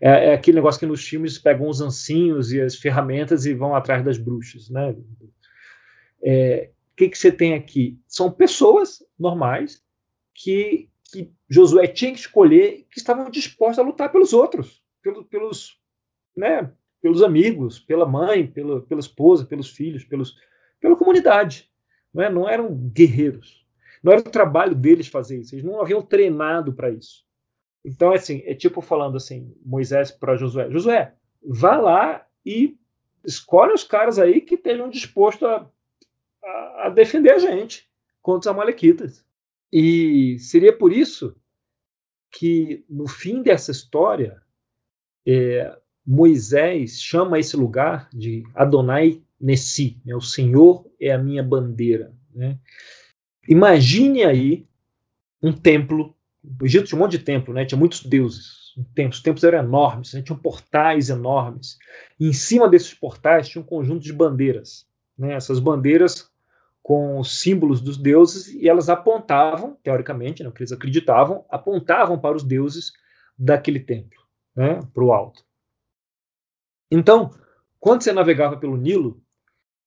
é, 0.00 0.28
é, 0.28 0.34
aquele 0.34 0.54
negócio 0.54 0.78
que 0.78 0.86
nos 0.86 1.04
filmes 1.04 1.36
pegam 1.38 1.68
os 1.68 1.80
ancinhos 1.80 2.52
e 2.52 2.60
as 2.60 2.76
ferramentas 2.76 3.46
e 3.46 3.52
vão 3.52 3.74
atrás 3.74 4.04
das 4.04 4.16
bruxas, 4.16 4.70
né? 4.70 4.96
É, 6.22 6.70
o 6.92 6.96
que, 6.96 7.08
que 7.08 7.18
você 7.18 7.32
tem 7.32 7.54
aqui? 7.54 7.98
São 8.06 8.30
pessoas 8.30 9.04
normais 9.18 9.82
que, 10.32 10.88
que 11.10 11.32
Josué 11.48 11.88
tinha 11.88 12.12
que 12.12 12.20
escolher 12.20 12.86
que 12.90 12.98
estavam 12.98 13.28
dispostos 13.28 13.80
a 13.80 13.82
lutar 13.82 14.12
pelos 14.12 14.32
outros, 14.32 14.84
pelos, 15.02 15.26
pelos, 15.26 15.80
né, 16.36 16.70
pelos 17.02 17.24
amigos, 17.24 17.80
pela 17.80 18.06
mãe, 18.06 18.46
pela, 18.46 18.82
pela 18.82 19.00
esposa, 19.00 19.44
pelos 19.44 19.70
filhos, 19.70 20.04
pelos, 20.04 20.36
pela 20.80 20.96
comunidade 20.96 21.68
não, 22.12 22.22
é? 22.22 22.30
não 22.30 22.48
eram 22.48 22.74
guerreiros. 22.74 23.66
Não 24.02 24.12
era 24.12 24.20
o 24.20 24.30
trabalho 24.30 24.74
deles 24.74 25.08
fazer 25.08 25.38
isso. 25.38 25.54
Eles 25.54 25.64
não 25.64 25.80
haviam 25.80 26.02
treinado 26.02 26.72
para 26.72 26.90
isso. 26.90 27.24
Então, 27.84 28.12
assim, 28.12 28.42
é 28.44 28.54
tipo 28.54 28.80
falando 28.80 29.16
assim, 29.16 29.54
Moisés 29.64 30.10
para 30.10 30.36
Josué: 30.36 30.70
Josué, 30.70 31.14
vá 31.42 31.76
lá 31.76 32.26
e 32.44 32.76
escolhe 33.24 33.72
os 33.72 33.84
caras 33.84 34.18
aí 34.18 34.40
que 34.40 34.54
estejam 34.54 34.88
dispostos 34.88 35.48
a, 35.48 35.68
a, 36.42 36.86
a 36.86 36.90
defender 36.90 37.32
a 37.32 37.38
gente 37.38 37.88
contra 38.22 38.50
os 38.50 38.54
Amalequitas. 38.54 39.24
E 39.72 40.38
seria 40.38 40.76
por 40.76 40.92
isso 40.92 41.36
que, 42.30 42.84
no 42.88 43.06
fim 43.06 43.42
dessa 43.42 43.70
história, 43.70 44.40
é, 45.26 45.78
Moisés 46.06 47.02
chama 47.02 47.38
esse 47.38 47.56
lugar 47.56 48.08
de 48.12 48.42
Adonai 48.54 49.22
Nessi, 49.40 50.00
né? 50.04 50.14
o 50.14 50.20
Senhor 50.20 50.86
é 51.00 51.12
a 51.12 51.18
minha 51.18 51.42
bandeira. 51.42 52.12
Né? 52.34 52.58
Imagine 53.48 54.24
aí 54.24 54.66
um 55.42 55.52
templo, 55.52 56.14
no 56.42 56.66
Egito 56.66 56.86
tinha 56.86 56.98
um 56.98 57.02
monte 57.02 57.12
de 57.12 57.20
templo, 57.20 57.54
né? 57.54 57.64
tinha 57.64 57.78
muitos 57.78 58.04
deuses, 58.04 58.74
os 59.10 59.22
templos 59.22 59.44
eram 59.44 59.58
enormes, 59.58 60.12
né? 60.12 60.22
tinham 60.22 60.38
portais 60.38 61.10
enormes, 61.10 61.78
e 62.18 62.26
em 62.26 62.32
cima 62.32 62.68
desses 62.68 62.94
portais 62.94 63.48
tinha 63.48 63.62
um 63.62 63.66
conjunto 63.66 64.02
de 64.02 64.12
bandeiras, 64.12 64.86
né? 65.16 65.34
essas 65.34 65.58
bandeiras 65.60 66.30
com 66.88 67.18
os 67.18 67.40
símbolos 67.40 67.82
dos 67.82 67.98
deuses, 67.98 68.48
e 68.48 68.66
elas 68.66 68.88
apontavam, 68.88 69.76
teoricamente, 69.82 70.42
né, 70.42 70.48
o 70.48 70.52
que 70.52 70.62
eles 70.62 70.72
acreditavam, 70.72 71.44
apontavam 71.50 72.18
para 72.18 72.34
os 72.34 72.42
deuses 72.42 72.94
daquele 73.38 73.78
templo, 73.78 74.18
né, 74.56 74.80
para 74.94 75.04
o 75.04 75.12
alto. 75.12 75.44
Então, 76.90 77.30
quando 77.78 78.02
você 78.02 78.10
navegava 78.10 78.56
pelo 78.56 78.74
Nilo, 78.74 79.22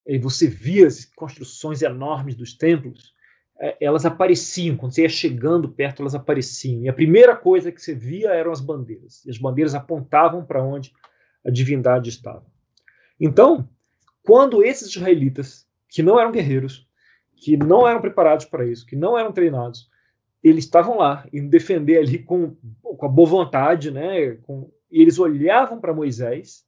e 0.05 0.17
você 0.17 0.48
via 0.48 0.88
as 0.88 1.05
construções 1.05 1.81
enormes 1.81 2.36
dos 2.36 2.53
templos, 2.53 3.13
é, 3.60 3.77
elas 3.79 4.05
apareciam, 4.05 4.75
quando 4.75 4.93
você 4.93 5.03
ia 5.03 5.10
chegando 5.10 5.70
perto, 5.70 6.01
elas 6.01 6.15
apareciam. 6.15 6.84
E 6.84 6.89
a 6.89 6.93
primeira 6.93 7.36
coisa 7.36 7.72
que 7.72 7.81
você 7.81 7.93
via 7.93 8.29
eram 8.31 8.51
as 8.51 8.60
bandeiras. 8.60 9.24
E 9.25 9.29
as 9.29 9.38
bandeiras 9.38 9.75
apontavam 9.75 10.43
para 10.43 10.63
onde 10.63 10.91
a 11.46 11.51
divindade 11.51 12.10
estava. 12.10 12.46
Então, 13.20 13.70
quando 14.24 14.63
esses 14.63 14.89
israelitas, 14.89 15.67
que 15.88 16.01
não 16.01 16.20
eram 16.20 16.31
guerreiros, 16.31 16.88
que 17.36 17.55
não 17.55 17.88
eram 17.88 18.01
preparados 18.01 18.46
para 18.46 18.65
isso, 18.65 18.86
que 18.86 18.96
não 18.96 19.17
eram 19.17 19.31
treinados, 19.31 19.89
eles 20.43 20.65
estavam 20.65 20.98
lá 20.98 21.27
indo 21.31 21.50
defender 21.50 22.00
ali 22.00 22.17
com, 22.17 22.55
com 22.81 23.05
a 23.05 23.10
boa 23.10 23.29
vontade, 23.29 23.91
né? 23.91 24.38
Com, 24.41 24.72
e 24.91 25.01
eles 25.01 25.20
olhavam 25.20 25.79
para 25.79 25.93
Moisés. 25.93 26.65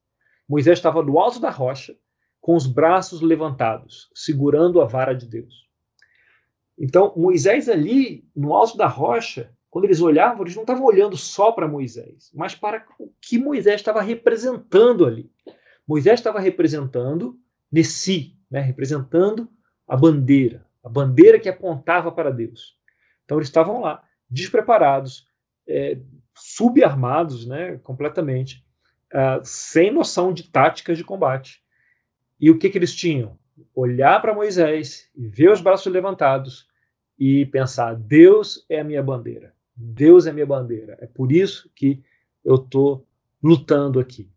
Moisés 0.48 0.78
estava 0.78 1.02
do 1.02 1.18
alto 1.18 1.40
da 1.40 1.50
rocha 1.50 1.96
com 2.44 2.58
os 2.58 2.68
braços 2.68 3.22
levantados, 3.22 4.12
segurando 4.14 4.82
a 4.82 4.86
vara 4.86 5.14
de 5.14 5.26
Deus. 5.26 5.66
Então, 6.78 7.14
Moisés 7.16 7.70
ali, 7.70 8.28
no 8.36 8.54
alto 8.54 8.76
da 8.76 8.86
rocha, 8.86 9.56
quando 9.70 9.86
eles 9.86 10.02
olhavam, 10.02 10.42
eles 10.42 10.54
não 10.54 10.64
estavam 10.64 10.84
olhando 10.84 11.16
só 11.16 11.54
para 11.54 11.70
Moisés, 11.70 12.30
mas 12.34 12.54
para 12.54 12.86
o 13.00 13.10
que 13.22 13.38
Moisés 13.40 13.76
estava 13.76 14.02
representando 14.02 15.06
ali. 15.06 15.32
Moisés 15.88 16.20
estava 16.20 16.38
representando 16.38 17.40
Nessi, 17.72 18.38
né, 18.52 18.60
representando 18.60 19.50
a 19.88 19.96
bandeira, 19.96 20.66
a 20.84 20.90
bandeira 20.90 21.40
que 21.40 21.48
apontava 21.48 22.12
para 22.12 22.30
Deus. 22.30 22.78
Então, 23.24 23.38
eles 23.38 23.48
estavam 23.48 23.80
lá, 23.80 24.04
despreparados, 24.30 25.26
é, 25.66 25.98
subarmados 26.36 27.48
né, 27.48 27.78
completamente, 27.84 28.66
uh, 29.14 29.40
sem 29.46 29.92
noção 29.92 30.34
de 30.34 30.44
táticas 30.52 30.98
de 30.98 31.06
combate. 31.06 31.63
E 32.44 32.52
o 32.52 32.60
que, 32.60 32.70
que 32.70 32.78
eles 32.78 32.94
tinham? 32.94 33.40
Olhar 33.74 34.22
para 34.22 34.34
Moisés 34.34 35.10
e 35.16 35.26
ver 35.26 35.50
os 35.50 35.62
braços 35.62 35.90
levantados 35.90 36.68
e 37.18 37.46
pensar: 37.46 37.96
Deus 37.96 38.66
é 38.68 38.82
a 38.82 38.84
minha 38.84 39.02
bandeira. 39.02 39.56
Deus 39.74 40.28
é 40.28 40.30
a 40.30 40.34
minha 40.34 40.46
bandeira. 40.46 40.98
É 41.00 41.08
por 41.08 41.32
isso 41.32 41.72
que 41.74 42.04
eu 42.44 42.56
estou 42.56 43.08
lutando 43.42 43.98
aqui. 43.98 44.30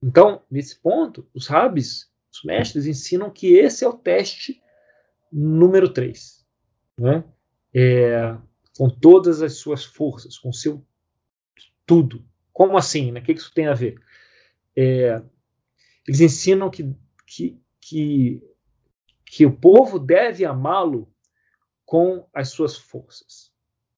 Então, 0.00 0.40
nesse 0.48 0.78
ponto, 0.78 1.28
os 1.34 1.48
rabis, 1.48 2.12
os 2.32 2.44
mestres, 2.44 2.86
ensinam 2.86 3.28
que 3.28 3.54
esse 3.54 3.84
é 3.84 3.88
o 3.88 3.94
teste 3.94 4.62
número 5.32 5.92
3. 5.92 6.46
Né? 6.96 7.24
É, 7.74 8.36
com 8.76 8.88
todas 8.88 9.42
as 9.42 9.54
suas 9.54 9.84
forças, 9.84 10.38
com 10.38 10.52
seu 10.52 10.86
tudo. 11.84 12.24
Como 12.52 12.78
assim? 12.78 13.10
Né? 13.10 13.18
O 13.18 13.22
que 13.24 13.32
isso 13.32 13.52
tem 13.52 13.66
a 13.66 13.74
ver? 13.74 14.00
É, 14.76 15.20
eles 16.08 16.20
ensinam 16.20 16.70
que, 16.70 16.90
que, 17.26 17.60
que, 17.80 18.42
que 19.26 19.46
o 19.46 19.54
povo 19.54 19.98
deve 19.98 20.44
amá-lo 20.44 21.12
com 21.84 22.26
as 22.32 22.48
suas 22.48 22.76
forças. 22.78 23.52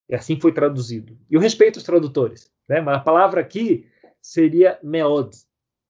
E 0.08 0.14
assim 0.14 0.38
foi 0.40 0.52
traduzido. 0.52 1.16
E 1.30 1.34
eu 1.34 1.40
respeito 1.40 1.76
os 1.76 1.84
tradutores, 1.84 2.52
né? 2.68 2.80
mas 2.80 2.96
a 2.96 3.00
palavra 3.00 3.40
aqui 3.40 3.88
seria 4.20 4.78
meod. 4.82 5.36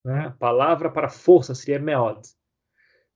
Né? 0.05 0.27
A 0.27 0.31
palavra 0.31 0.91
para 0.91 1.09
força 1.09 1.55
seria 1.55 1.79
meod. 1.79 2.21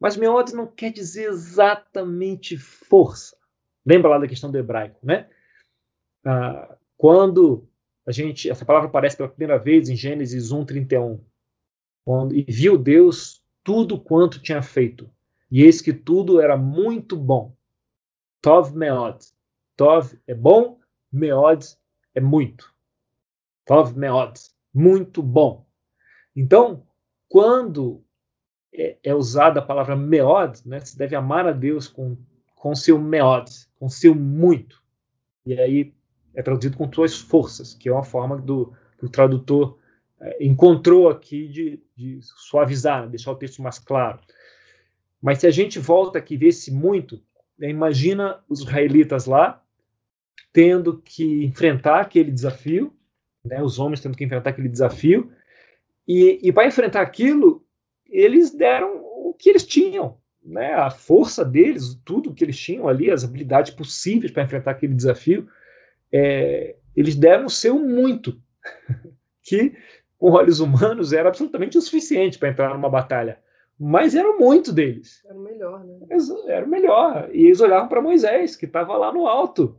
Mas 0.01 0.17
meod 0.17 0.53
não 0.55 0.67
quer 0.67 0.91
dizer 0.91 1.29
exatamente 1.29 2.57
força. 2.57 3.37
Lembra 3.85 4.11
lá 4.11 4.19
da 4.19 4.27
questão 4.27 4.51
do 4.51 4.59
hebraico, 4.59 4.99
né? 5.03 5.29
Ah, 6.25 6.77
quando 6.97 7.69
a 8.07 8.13
gente, 8.13 8.51
essa 8.51 8.65
palavra 8.65 8.89
aparece 8.89 9.17
pela 9.17 9.29
primeira 9.29 9.59
vez 9.59 9.89
em 9.89 9.97
Gênesis 9.97 10.51
1:31, 10.51 11.21
quando, 12.05 12.35
e 12.35 12.43
viu 12.43 12.77
Deus 12.77 13.43
tudo 13.63 13.99
quanto 13.99 14.43
tinha 14.43 14.63
feito. 14.63 15.11
E 15.51 15.63
eis 15.63 15.81
que 15.81 15.93
tudo 15.93 16.41
era 16.41 16.57
muito 16.57 17.17
bom. 17.17 17.57
Tov 18.43 18.77
meod. 18.77 19.19
Tov 19.77 20.19
é 20.27 20.35
bom, 20.35 20.79
meod 21.11 21.65
é 22.15 22.21
muito. 22.21 22.73
Tov 23.65 23.97
meod. 23.97 24.39
Muito 24.73 25.23
bom. 25.23 25.65
Então, 26.37 26.87
quando 27.29 28.05
é, 28.73 28.99
é 29.03 29.15
usada 29.15 29.61
a 29.61 29.65
palavra 29.65 29.97
meod, 29.97 30.61
né, 30.67 30.81
se 30.81 30.99
deve 30.99 31.15
amar 31.15 31.47
a 31.47 31.53
Deus 31.53 31.89
com, 31.89 32.17
com 32.55 32.75
seu 32.75 32.99
meod, 32.99 33.51
com 33.79 33.89
seu 33.89 34.15
muito. 34.15 34.83
E 35.47 35.59
aí 35.59 35.95
é 36.35 36.43
traduzido 36.43 36.77
com 36.77 36.93
suas 36.93 37.19
forças, 37.19 37.75
que 37.75 37.89
é 37.89 37.93
uma 37.93 38.03
forma 38.03 38.37
do, 38.37 38.73
do 39.01 39.09
tradutor 39.09 39.79
encontrou 40.41 41.09
aqui 41.09 41.49
de, 41.49 41.83
de 41.97 42.19
suavizar, 42.23 43.03
né, 43.03 43.09
deixar 43.09 43.33
o 43.33 43.37
texto 43.37 43.63
mais 43.63 43.79
claro. 43.79 44.21
Mas 45.21 45.39
se 45.39 45.47
a 45.47 45.51
gente 45.51 45.79
volta 45.79 46.19
aqui 46.19 46.35
e 46.35 46.37
vê 46.37 46.49
esse 46.49 46.73
muito, 46.73 47.23
né, 47.59 47.69
imagina 47.69 48.43
os 48.49 48.61
israelitas 48.61 49.27
lá 49.27 49.63
tendo 50.53 50.99
que 50.99 51.45
enfrentar 51.45 52.01
aquele 52.01 52.31
desafio, 52.31 52.95
né, 53.45 53.63
os 53.63 53.79
homens 53.79 54.01
tendo 54.01 54.17
que 54.17 54.25
enfrentar 54.25 54.51
aquele 54.51 54.69
desafio, 54.69 55.33
e, 56.07 56.39
e 56.43 56.53
para 56.53 56.67
enfrentar 56.67 57.01
aquilo, 57.01 57.67
eles 58.07 58.53
deram 58.53 59.03
o 59.03 59.35
que 59.37 59.51
eles 59.51 59.67
tinham, 59.67 60.17
né, 60.43 60.75
a 60.75 60.91
força 60.91 61.45
deles, 61.45 61.99
tudo 62.05 62.33
que 62.33 62.45
eles 62.45 62.59
tinham 62.59 62.87
ali, 62.87 63.11
as 63.11 63.25
habilidades 63.25 63.73
possíveis 63.73 64.31
para 64.31 64.45
enfrentar 64.45 64.71
aquele 64.73 64.95
desafio, 64.95 65.49
é, 66.13 66.77
eles 66.95 67.17
deram 67.17 67.47
o 67.47 67.51
seu 67.51 67.79
muito, 67.79 68.41
que 69.43 69.75
com 70.19 70.33
olhos 70.33 70.61
humanos 70.61 71.13
era 71.13 71.29
absolutamente 71.29 71.79
insuficiente 71.79 72.39
para 72.39 72.49
entrar 72.49 72.73
numa 72.73 72.89
batalha. 72.89 73.39
Mas 73.79 74.15
eram 74.15 74.39
muito 74.39 74.73
deles. 74.73 75.25
Era 75.25 75.37
o 75.37 75.43
melhor, 75.43 75.85
né? 75.85 75.99
Era 76.47 76.65
o 76.65 76.69
melhor. 76.69 77.29
E 77.33 77.47
eles 77.47 77.61
olhavam 77.61 77.89
para 77.89 78.01
Moisés, 78.01 78.55
que 78.55 78.67
estava 78.67 78.97
lá 78.97 79.13
no 79.13 79.27
alto, 79.27 79.77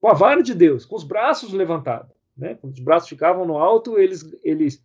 com 0.00 0.08
a 0.08 0.14
vara 0.14 0.42
de 0.42 0.54
Deus, 0.54 0.84
com 0.84 0.94
os 0.94 1.04
braços 1.04 1.52
levantados. 1.52 2.14
Né? 2.36 2.54
Quando 2.54 2.72
os 2.72 2.80
braços 2.80 3.08
ficavam 3.08 3.44
no 3.44 3.58
alto, 3.58 3.98
eles, 3.98 4.24
eles 4.44 4.82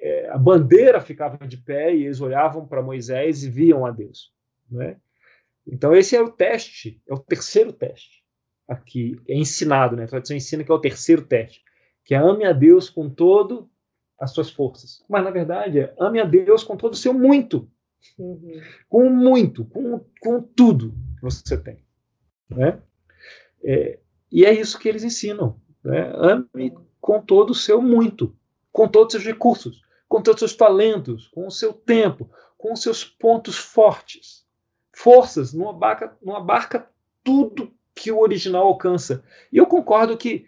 é, 0.00 0.28
a 0.30 0.38
bandeira 0.38 1.00
ficava 1.00 1.46
de 1.46 1.56
pé 1.56 1.94
e 1.94 2.04
eles 2.04 2.20
olhavam 2.20 2.66
para 2.66 2.82
Moisés 2.82 3.44
e 3.44 3.50
viam 3.50 3.86
a 3.86 3.90
Deus. 3.90 4.32
Né? 4.70 4.96
Então, 5.66 5.94
esse 5.94 6.16
é 6.16 6.20
o 6.20 6.30
teste, 6.30 7.00
é 7.08 7.14
o 7.14 7.18
terceiro 7.18 7.72
teste. 7.72 8.22
Aqui 8.66 9.20
é 9.28 9.36
ensinado, 9.36 9.94
né? 9.94 10.04
a 10.04 10.08
tradição 10.08 10.36
ensina 10.36 10.64
que 10.64 10.70
é 10.70 10.74
o 10.74 10.80
terceiro 10.80 11.22
teste, 11.22 11.62
que 12.04 12.14
é 12.14 12.18
ame 12.18 12.44
a 12.44 12.52
Deus 12.52 12.90
com 12.90 13.08
todo 13.08 13.70
as 14.18 14.32
suas 14.32 14.50
forças. 14.50 15.04
Mas, 15.08 15.24
na 15.24 15.30
verdade, 15.30 15.80
é 15.80 15.94
ame 15.98 16.20
a 16.20 16.24
Deus 16.24 16.62
com 16.62 16.76
todo 16.76 16.92
o 16.92 16.96
seu 16.96 17.12
muito. 17.12 17.68
Uhum. 18.18 18.60
Com 18.88 19.08
muito, 19.08 19.64
com, 19.66 20.04
com 20.20 20.40
tudo 20.40 20.94
que 21.16 21.22
você 21.22 21.56
tem. 21.56 21.84
Né? 22.48 22.80
É, 23.62 23.98
e 24.30 24.44
é 24.44 24.52
isso 24.52 24.78
que 24.78 24.88
eles 24.88 25.04
ensinam. 25.04 25.60
Né? 25.82 26.12
Ame 26.14 26.74
com 27.00 27.20
todo 27.20 27.50
o 27.50 27.54
seu 27.54 27.82
muito, 27.82 28.34
com 28.72 28.88
todos 28.88 29.14
os 29.14 29.22
seus 29.22 29.34
recursos, 29.34 29.82
com 30.08 30.22
todos 30.22 30.42
os 30.42 30.50
seus 30.50 30.56
talentos, 30.56 31.28
com 31.28 31.46
o 31.46 31.50
seu 31.50 31.72
tempo, 31.72 32.30
com 32.56 32.72
os 32.72 32.82
seus 32.82 33.04
pontos 33.04 33.58
fortes. 33.58 34.46
Forças 34.94 35.52
não 35.52 35.68
abarca, 35.68 36.16
não 36.22 36.36
abarca 36.36 36.88
tudo 37.22 37.72
que 37.94 38.10
o 38.10 38.20
original 38.20 38.66
alcança. 38.66 39.22
E 39.52 39.56
eu 39.56 39.66
concordo 39.66 40.16
que 40.16 40.46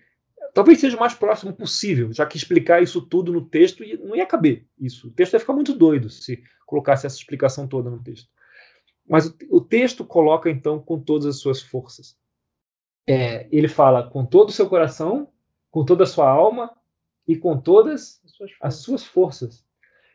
talvez 0.57 0.81
seja 0.81 0.97
o 0.97 1.01
mais 1.01 1.13
próximo 1.13 1.53
possível, 1.53 2.11
já 2.15 2.25
que 2.25 2.39
explicar 2.39 2.83
isso 2.83 3.03
tudo 3.03 3.31
no 3.31 3.45
texto 3.45 3.85
não 4.03 4.17
ia 4.17 4.25
caber 4.25 4.67
isso. 4.79 5.09
O 5.09 5.11
texto 5.11 5.35
ia 5.35 5.41
ficar 5.41 5.53
muito 5.53 5.75
doido 5.75 6.09
se 6.09 6.43
colocasse 6.65 7.07
essa 7.07 7.19
explicação 7.19 7.69
toda 7.69 7.91
no 7.91 8.03
texto. 8.03 8.31
Mas 9.07 9.27
o, 9.27 9.37
o 9.51 9.61
texto 9.61 10.03
coloca 10.03 10.49
então 10.49 10.81
com 10.81 10.99
todas 10.99 11.27
as 11.27 11.37
suas 11.37 11.61
forças. 11.61 12.19
É, 13.07 13.47
ele 13.53 13.69
fala 13.69 14.09
com 14.09 14.25
todo 14.25 14.49
o 14.49 14.53
seu 14.53 14.67
coração, 14.67 15.31
com 15.71 15.85
toda 15.85 16.05
a 16.05 16.07
sua 16.07 16.27
alma 16.27 16.75
e 17.29 17.37
com 17.37 17.61
todas 17.61 18.19
as 18.25 18.31
suas, 18.33 18.51
as 18.59 18.75
suas 18.77 19.05
forças. 19.05 19.63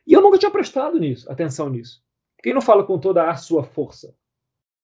E 0.07 0.13
eu 0.13 0.23
nunca 0.23 0.39
tinha 0.39 0.49
prestado 0.49 0.97
nisso, 0.97 1.31
atenção 1.31 1.69
nisso. 1.69 2.03
Quem 2.41 2.51
não 2.51 2.61
fala 2.61 2.83
com 2.83 2.97
toda 2.97 3.29
a 3.29 3.35
sua 3.35 3.63
força? 3.63 4.15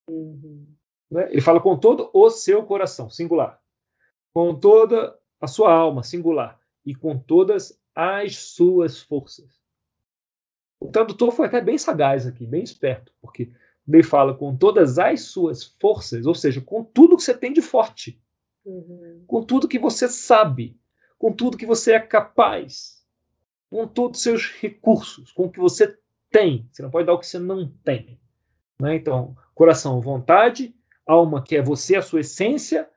Uhum. 0.07 0.67
Né? 1.09 1.31
Ele 1.31 1.41
fala 1.41 1.59
com 1.59 1.75
todo 1.75 2.11
o 2.13 2.29
seu 2.29 2.61
coração, 2.61 3.09
singular. 3.09 3.59
Com 4.31 4.53
toda 4.53 5.17
a 5.39 5.48
sua 5.48 5.72
alma, 5.72 6.03
singular, 6.03 6.60
e 6.86 6.96
com 6.96 7.17
todas 7.17 7.79
as 7.94 8.38
suas 8.38 9.00
forças. 9.01 9.62
O 10.79 10.88
tradutor 10.88 11.32
foi 11.32 11.48
até 11.48 11.60
bem 11.60 11.77
sagaz 11.77 12.27
aqui, 12.27 12.46
bem 12.46 12.63
esperto, 12.63 13.12
porque 13.22 13.51
ele 13.88 14.03
fala 14.03 14.34
com 14.34 14.56
todas 14.56 15.00
as 15.00 15.22
suas 15.22 15.63
forças, 15.79 16.25
ou 16.25 16.36
seja, 16.36 16.62
com 16.62 16.84
tudo 16.84 17.15
que 17.15 17.24
você 17.24 17.34
tem 17.34 17.53
de 17.53 17.62
forte, 17.62 18.22
uhum. 18.65 19.24
com 19.25 19.41
tudo 19.44 19.67
que 19.67 19.79
você 19.79 20.08
sabe, 20.08 20.79
com 21.17 21.32
tudo 21.32 21.58
que 21.58 21.65
você 21.65 21.94
é 21.94 22.00
capaz, 22.00 23.03
com 23.70 23.88
todos 23.88 24.20
os 24.20 24.24
seus 24.24 24.51
recursos, 24.60 25.32
com 25.32 25.46
o 25.46 25.51
que 25.51 25.60
você 25.60 25.98
tem. 26.29 26.67
Você 26.72 26.84
não 26.84 26.91
pode 26.91 27.08
dar 27.08 27.13
o 27.13 27.20
que 27.20 27.27
você 27.27 27.39
não 27.39 27.67
tem. 27.84 28.20
Né? 28.79 28.96
Então, 28.96 29.36
coração, 29.56 30.00
vontade, 30.01 30.75
alma, 31.06 31.41
que 31.41 31.56
é 31.56 31.62
você, 31.62 31.96
a 31.96 32.01
sua 32.01 32.22
essência, 32.22 32.89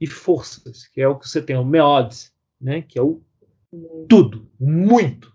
e 0.00 0.06
forças, 0.06 0.86
que 0.86 1.00
é 1.00 1.08
o 1.08 1.18
que 1.18 1.28
você 1.28 1.42
tem, 1.42 1.56
o 1.56 1.64
meodes, 1.64 2.32
né? 2.60 2.82
que 2.82 2.98
é 2.98 3.02
o 3.02 3.22
tudo, 4.08 4.48
muito. 4.58 5.34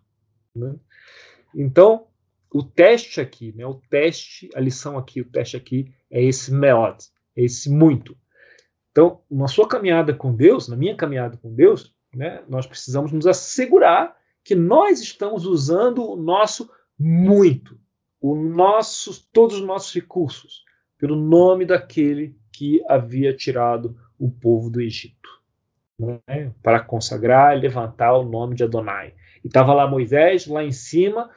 Né? 0.55 0.75
Então, 1.53 2.07
o 2.51 2.63
teste 2.63 3.21
aqui, 3.21 3.53
né? 3.55 3.65
o 3.65 3.75
teste, 3.89 4.49
a 4.55 4.59
lição 4.59 4.97
aqui, 4.97 5.21
o 5.21 5.25
teste 5.25 5.57
aqui 5.57 5.93
é 6.09 6.23
esse 6.23 6.53
meodes, 6.53 7.11
é 7.35 7.43
esse 7.43 7.69
muito. 7.69 8.17
Então, 8.91 9.21
na 9.29 9.47
sua 9.47 9.67
caminhada 9.67 10.13
com 10.13 10.35
Deus, 10.35 10.67
na 10.67 10.75
minha 10.75 10.95
caminhada 10.95 11.35
com 11.37 11.53
Deus, 11.53 11.95
né, 12.13 12.43
nós 12.47 12.67
precisamos 12.67 13.11
nos 13.11 13.25
assegurar 13.25 14.15
que 14.43 14.53
nós 14.53 15.01
estamos 15.01 15.47
usando 15.47 16.07
o 16.07 16.15
nosso 16.15 16.69
muito, 16.97 17.79
o 18.21 18.35
nosso, 18.35 19.27
todos 19.33 19.57
os 19.57 19.65
nossos 19.65 19.93
recursos, 19.93 20.63
pelo 20.97 21.15
nome 21.15 21.65
daquele 21.65 22.37
que 22.51 22.83
havia 22.87 23.35
tirado 23.35 23.97
o 24.19 24.29
povo 24.29 24.69
do 24.69 24.81
Egito, 24.81 25.29
né, 25.99 26.51
para 26.61 26.79
consagrar 26.79 27.57
e 27.57 27.61
levantar 27.61 28.13
o 28.13 28.23
nome 28.23 28.55
de 28.55 28.63
Adonai. 28.63 29.13
E 29.43 29.47
estava 29.47 29.73
lá 29.73 29.87
Moisés, 29.87 30.47
lá 30.47 30.63
em 30.63 30.71
cima, 30.71 31.29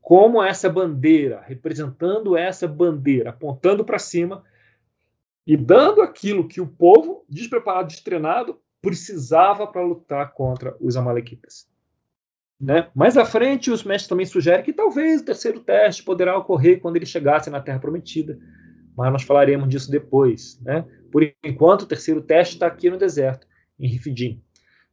como 0.00 0.42
essa 0.42 0.68
bandeira, 0.68 1.42
representando 1.46 2.36
essa 2.36 2.68
bandeira, 2.68 3.30
apontando 3.30 3.84
para 3.84 3.98
cima 3.98 4.44
e 5.46 5.56
dando 5.56 6.02
aquilo 6.02 6.46
que 6.46 6.60
o 6.60 6.66
povo, 6.66 7.24
despreparado, 7.28 7.88
destreinado, 7.88 8.60
precisava 8.82 9.66
para 9.66 9.82
lutar 9.82 10.32
contra 10.34 10.76
os 10.78 10.96
Amalequitas. 10.96 11.66
Né? 12.60 12.88
Mais 12.94 13.16
à 13.16 13.24
frente, 13.24 13.70
os 13.70 13.82
mestres 13.82 14.08
também 14.08 14.26
sugerem 14.26 14.64
que 14.64 14.72
talvez 14.72 15.20
o 15.20 15.24
terceiro 15.24 15.60
teste 15.60 16.02
poderá 16.02 16.36
ocorrer 16.36 16.80
quando 16.80 16.96
eles 16.96 17.08
chegassem 17.08 17.52
na 17.52 17.60
Terra 17.60 17.78
Prometida, 17.78 18.38
mas 18.96 19.12
nós 19.12 19.22
falaremos 19.22 19.68
disso 19.68 19.90
depois. 19.90 20.60
Né? 20.62 20.86
Por 21.10 21.22
enquanto, 21.44 21.82
o 21.82 21.86
terceiro 21.86 22.22
teste 22.22 22.54
está 22.54 22.66
aqui 22.66 22.88
no 22.88 22.96
deserto, 22.96 23.46
em 23.78 23.88
Rifidim. 23.88 24.42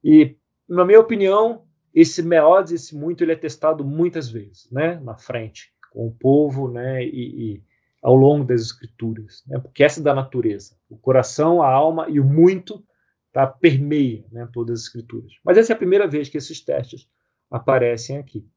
E, 0.04 0.36
na 0.68 0.84
minha 0.84 1.00
opinião, 1.00 1.64
esse 1.94 2.24
meodes, 2.24 2.72
esse 2.72 2.96
muito, 2.96 3.24
ele 3.24 3.34
é 3.34 3.36
testado 3.36 3.84
muitas 3.84 4.30
vezes, 4.30 4.70
né? 4.72 5.00
na 5.04 5.16
frente, 5.18 5.74
com 5.92 6.08
o 6.08 6.12
povo 6.12 6.72
né? 6.72 7.04
e, 7.04 7.10
e 7.54 7.64
ao 8.02 8.16
longo 8.16 8.44
das 8.44 8.62
escrituras, 8.62 9.44
né? 9.48 9.60
porque 9.60 9.84
essa 9.84 10.00
é 10.00 10.04
da 10.04 10.14
natureza. 10.14 10.76
O 10.90 10.98
coração, 10.98 11.62
a 11.62 11.72
alma 11.72 12.10
e 12.10 12.20
o 12.20 12.26
muito 12.26 12.84
tá, 13.32 13.46
permeia 13.46 14.26
né? 14.32 14.48
todas 14.52 14.80
as 14.80 14.86
escrituras. 14.86 15.32
Mas 15.44 15.58
essa 15.58 15.74
é 15.74 15.76
a 15.76 15.80
primeira 15.80 16.08
vez 16.08 16.30
que 16.30 16.38
esses 16.38 16.62
testes 16.62 17.08
aparecem 17.50 18.18
aqui. 18.18 18.48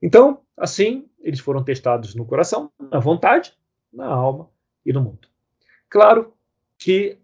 Então, 0.00 0.42
assim, 0.56 1.08
eles 1.20 1.40
foram 1.40 1.64
testados 1.64 2.14
no 2.14 2.24
coração, 2.26 2.70
na 2.78 2.98
vontade, 2.98 3.54
na 3.92 4.06
alma 4.06 4.53
e 4.84 4.92
no 4.92 5.02
mundo. 5.02 5.28
Claro 5.88 6.34
que 6.78 7.18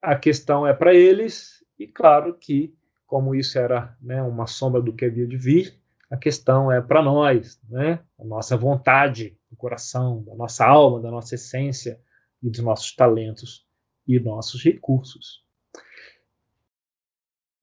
a 0.00 0.16
questão 0.16 0.66
é 0.66 0.72
para 0.72 0.94
eles, 0.94 1.64
e 1.78 1.86
claro 1.86 2.34
que, 2.34 2.74
como 3.06 3.34
isso 3.34 3.58
era 3.58 3.96
né, 4.00 4.22
uma 4.22 4.46
sombra 4.46 4.80
do 4.80 4.92
que 4.92 5.04
havia 5.04 5.26
de 5.26 5.36
vir, 5.36 5.80
a 6.10 6.16
questão 6.16 6.72
é 6.72 6.80
para 6.80 7.02
nós, 7.02 7.60
né? 7.68 8.00
a 8.18 8.24
nossa 8.24 8.56
vontade, 8.56 9.38
do 9.48 9.56
coração, 9.56 10.22
da 10.24 10.34
nossa 10.34 10.66
alma, 10.66 11.00
da 11.00 11.10
nossa 11.10 11.34
essência 11.34 12.00
e 12.42 12.50
dos 12.50 12.60
nossos 12.60 12.94
talentos 12.94 13.66
e 14.06 14.18
nossos 14.18 14.62
recursos. 14.62 15.44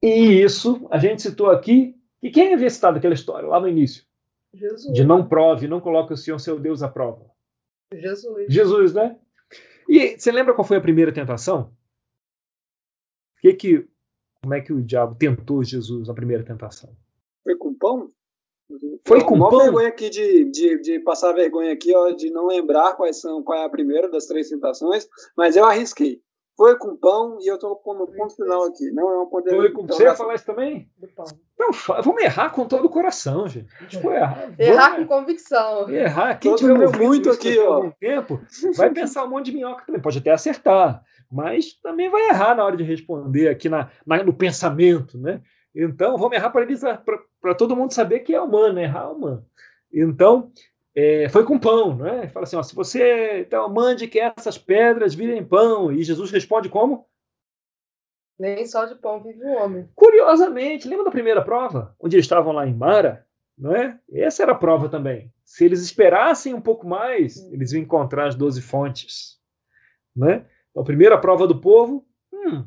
E 0.01 0.41
isso 0.41 0.87
a 0.91 0.97
gente 0.97 1.21
citou 1.21 1.49
aqui. 1.49 1.95
E 2.21 2.29
quem 2.29 2.53
havia 2.53 2.69
citado 2.69 2.97
aquela 2.97 3.13
história 3.13 3.47
lá 3.47 3.59
no 3.59 3.67
início? 3.67 4.05
Jesus. 4.53 4.93
De 4.93 5.03
não 5.03 5.27
prove, 5.27 5.67
não 5.67 5.81
coloque 5.81 6.13
o 6.13 6.17
Senhor 6.17 6.39
seu 6.39 6.59
Deus 6.59 6.81
à 6.81 6.87
prova. 6.87 7.25
Jesus. 7.93 8.45
Jesus, 8.49 8.93
né? 8.93 9.17
E 9.87 10.17
você 10.17 10.31
lembra 10.31 10.53
qual 10.53 10.67
foi 10.67 10.77
a 10.77 10.81
primeira 10.81 11.13
tentação? 11.13 11.71
Que 13.39 13.53
que, 13.53 13.87
como 14.41 14.53
é 14.53 14.61
que 14.61 14.73
o 14.73 14.81
diabo 14.81 15.15
tentou 15.15 15.63
Jesus 15.63 16.07
na 16.07 16.13
primeira 16.13 16.43
tentação? 16.43 16.95
Foi 17.43 17.55
com 17.55 17.73
pão? 17.73 18.11
Foi 19.05 19.23
com 19.23 19.35
uma 19.35 19.49
pão? 19.49 19.59
vergonha 19.59 19.87
aqui 19.87 20.09
de, 20.09 20.45
de, 20.45 20.81
de 20.81 20.99
passar 20.99 21.31
vergonha 21.31 21.71
aqui, 21.71 21.95
ó, 21.95 22.11
de 22.11 22.29
não 22.29 22.47
lembrar 22.47 22.95
quais 22.95 23.21
são, 23.21 23.41
qual 23.41 23.57
é 23.59 23.65
a 23.65 23.69
primeira 23.69 24.09
das 24.09 24.25
três 24.25 24.49
tentações, 24.49 25.07
mas 25.37 25.55
eu 25.55 25.63
arrisquei. 25.63 26.21
Foi 26.57 26.75
com 26.75 26.97
pão 26.97 27.37
e 27.39 27.47
eu 27.47 27.53
estou 27.53 27.75
pondo 27.75 28.05
o 28.05 28.07
ponto 28.07 28.35
final 28.35 28.63
aqui. 28.63 28.89
Não 28.89 29.07
é 29.11 29.21
um 29.21 29.27
poder. 29.27 29.55
Foi 29.55 29.71
com... 29.71 29.85
Você 29.85 30.03
ia 30.03 30.15
falar 30.15 30.33
isso 30.33 30.45
também? 30.47 30.89
Não, 31.57 31.69
vamos 32.01 32.23
errar 32.23 32.49
com 32.49 32.65
todo 32.65 32.85
o 32.85 32.89
coração, 32.89 33.47
gente. 33.47 33.67
Tipo, 33.87 34.11
errar. 34.11 34.51
Errar 34.57 34.95
com 34.95 35.05
convicção. 35.05 35.87
Errar. 35.87 36.39
Quem 36.39 36.55
Todo 36.55 36.59
tiver 36.59 36.97
muito 36.97 37.29
aqui, 37.29 37.59
ó. 37.59 37.91
tempo, 37.99 38.41
vai 38.75 38.89
pensar 38.89 39.23
um 39.23 39.29
monte 39.29 39.45
de 39.45 39.53
minhoca 39.53 39.85
também. 39.85 40.01
Pode 40.01 40.17
até 40.17 40.31
acertar, 40.31 41.03
mas 41.31 41.73
também 41.79 42.09
vai 42.09 42.29
errar 42.29 42.55
na 42.55 42.65
hora 42.65 42.75
de 42.75 42.83
responder 42.83 43.49
aqui 43.49 43.69
na, 43.69 43.91
na 44.03 44.23
no 44.23 44.33
pensamento, 44.33 45.15
né? 45.15 45.41
Então, 45.75 46.17
vamos 46.17 46.35
errar 46.35 46.49
para 46.49 47.55
todo 47.55 47.75
mundo 47.75 47.93
saber 47.93 48.21
que 48.21 48.33
é 48.33 48.41
humano, 48.41 48.79
errar 48.79 49.03
é 49.03 49.07
humano. 49.07 49.45
Então, 49.93 50.51
é, 50.99 51.29
foi 51.29 51.45
com 51.45 51.59
pão, 51.59 51.95
né? 51.95 52.27
Fala 52.29 52.45
assim, 52.45 52.55
ó, 52.55 52.63
se 52.63 52.73
você 52.73 53.41
então 53.41 53.69
mande 53.71 54.07
que 54.07 54.19
essas 54.19 54.57
pedras 54.57 55.13
virem 55.13 55.45
pão, 55.45 55.91
e 55.91 56.03
Jesus 56.03 56.31
responde 56.31 56.69
como? 56.69 57.07
Nem 58.39 58.65
só 58.65 58.83
de 58.85 58.95
pão 58.95 59.21
vive 59.21 59.43
o 59.43 59.57
homem. 59.57 59.87
Curiosamente, 59.93 60.87
lembra 60.87 61.05
da 61.05 61.11
primeira 61.11 61.43
prova, 61.43 61.95
onde 61.99 62.15
eles 62.15 62.25
estavam 62.25 62.51
lá 62.51 62.65
em 62.65 62.73
Mara, 62.73 63.27
não 63.55 63.75
é? 63.75 63.99
Essa 64.11 64.41
era 64.41 64.53
a 64.53 64.57
prova 64.57 64.89
também. 64.89 65.31
Se 65.45 65.63
eles 65.63 65.83
esperassem 65.83 66.55
um 66.55 66.61
pouco 66.61 66.87
mais, 66.87 67.37
hum. 67.37 67.51
eles 67.53 67.73
iam 67.73 67.83
encontrar 67.83 68.25
as 68.25 68.35
doze 68.35 68.63
fontes, 68.63 69.39
né? 70.15 70.47
A 70.75 70.81
primeira 70.81 71.15
prova 71.19 71.45
do 71.45 71.61
povo, 71.61 72.07
hum, 72.33 72.65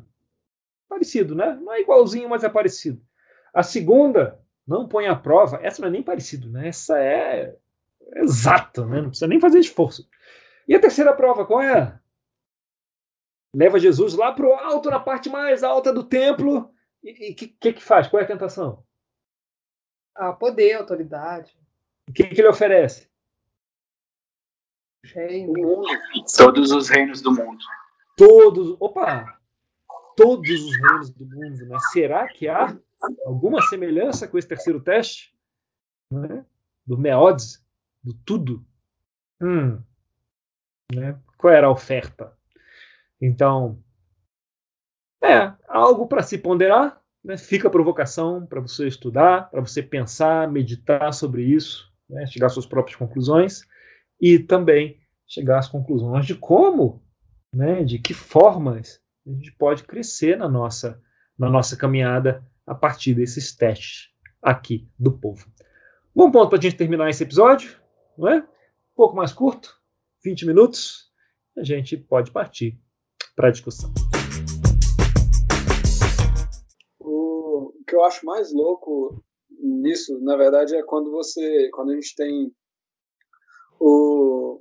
parecido, 0.87 1.35
né? 1.35 1.59
Não 1.61 1.73
é 1.73 1.81
igualzinho, 1.81 2.29
mas 2.29 2.45
é 2.45 2.49
parecido. 2.49 3.01
A 3.53 3.61
segunda, 3.61 4.39
não 4.65 4.87
põe 4.87 5.07
à 5.07 5.15
prova, 5.17 5.59
essa 5.61 5.81
não 5.81 5.89
é 5.89 5.91
nem 5.91 6.01
parecido, 6.01 6.49
né? 6.49 6.69
Essa 6.69 6.97
é 6.97 7.57
exato, 8.15 8.85
né? 8.85 9.01
não 9.01 9.09
precisa 9.09 9.27
nem 9.27 9.39
fazer 9.39 9.59
esforço. 9.59 10.07
E 10.67 10.75
a 10.75 10.79
terceira 10.79 11.13
prova, 11.13 11.45
qual 11.45 11.61
é? 11.61 11.99
Leva 13.53 13.79
Jesus 13.79 14.13
lá 14.13 14.31
para 14.31 14.45
o 14.45 14.53
alto, 14.53 14.89
na 14.89 14.99
parte 14.99 15.29
mais 15.29 15.63
alta 15.63 15.91
do 15.91 16.03
templo, 16.03 16.73
e 17.03 17.31
o 17.31 17.35
que, 17.35 17.47
que, 17.47 17.73
que 17.73 17.83
faz? 17.83 18.07
Qual 18.07 18.21
é 18.21 18.23
a 18.23 18.27
tentação? 18.27 18.85
Ah, 20.15 20.33
poder, 20.33 20.73
autoridade. 20.73 21.57
O 22.09 22.13
que, 22.13 22.23
que 22.23 22.41
ele 22.41 22.47
oferece? 22.47 23.09
Reino. 25.03 25.53
Todos 26.37 26.71
os 26.71 26.89
reinos 26.89 27.21
do 27.21 27.31
mundo. 27.31 27.63
Todos. 28.15 28.77
Opa! 28.79 29.39
Todos 30.15 30.49
os 30.49 30.75
reinos 30.77 31.09
do 31.09 31.25
mundo, 31.25 31.65
né? 31.65 31.77
Será 31.91 32.27
que 32.27 32.47
há 32.47 32.77
alguma 33.25 33.61
semelhança 33.63 34.27
com 34.27 34.37
esse 34.37 34.47
terceiro 34.47 34.79
teste? 34.81 35.31
né? 36.11 36.45
do 36.85 36.97
meodes, 36.97 37.63
do 38.03 38.13
tudo. 38.13 38.65
Hum, 39.41 39.81
né? 40.93 41.17
Qual 41.37 41.53
era 41.53 41.67
a 41.67 41.71
oferta? 41.71 42.33
Então, 43.19 43.81
é 45.23 45.53
algo 45.67 46.07
para 46.07 46.23
se 46.23 46.37
ponderar. 46.37 47.01
Né? 47.23 47.37
Fica 47.37 47.67
a 47.67 47.71
provocação 47.71 48.45
para 48.45 48.59
você 48.59 48.87
estudar, 48.87 49.49
para 49.49 49.61
você 49.61 49.83
pensar, 49.83 50.49
meditar 50.49 51.13
sobre 51.13 51.43
isso, 51.43 51.91
né? 52.09 52.25
chegar 52.25 52.47
às 52.47 52.53
suas 52.53 52.65
próprias 52.65 52.97
conclusões 52.97 53.67
e 54.19 54.39
também 54.39 54.99
chegar 55.27 55.59
às 55.59 55.67
conclusões 55.67 56.25
de 56.25 56.35
como, 56.35 57.03
né? 57.53 57.83
de 57.83 57.99
que 57.99 58.13
formas 58.13 58.99
a 59.25 59.29
gente 59.29 59.51
pode 59.51 59.83
crescer 59.83 60.35
na 60.35 60.49
nossa, 60.49 60.99
na 61.37 61.47
nossa 61.47 61.77
caminhada 61.77 62.43
a 62.65 62.73
partir 62.73 63.13
desses 63.13 63.55
testes 63.55 64.09
aqui 64.41 64.89
do 64.97 65.11
povo. 65.11 65.47
Bom 66.13 66.31
ponto 66.31 66.49
para 66.49 66.57
a 66.57 66.61
gente 66.61 66.75
terminar 66.75 67.09
esse 67.09 67.23
episódio, 67.23 67.80
não 68.21 68.29
é? 68.29 68.37
Um 68.37 68.95
pouco 68.95 69.15
mais 69.15 69.33
curto, 69.33 69.75
20 70.23 70.45
minutos, 70.45 71.11
a 71.57 71.63
gente 71.63 71.97
pode 71.97 72.31
partir 72.31 72.79
para 73.35 73.47
a 73.47 73.51
discussão. 73.51 73.91
O 76.99 77.73
que 77.87 77.95
eu 77.95 78.03
acho 78.03 78.23
mais 78.23 78.53
louco 78.53 79.23
nisso, 79.49 80.19
na 80.21 80.37
verdade, 80.37 80.75
é 80.75 80.83
quando 80.83 81.09
você, 81.09 81.69
quando 81.73 81.91
a 81.91 81.95
gente 81.95 82.15
tem 82.15 82.55
o 83.79 84.59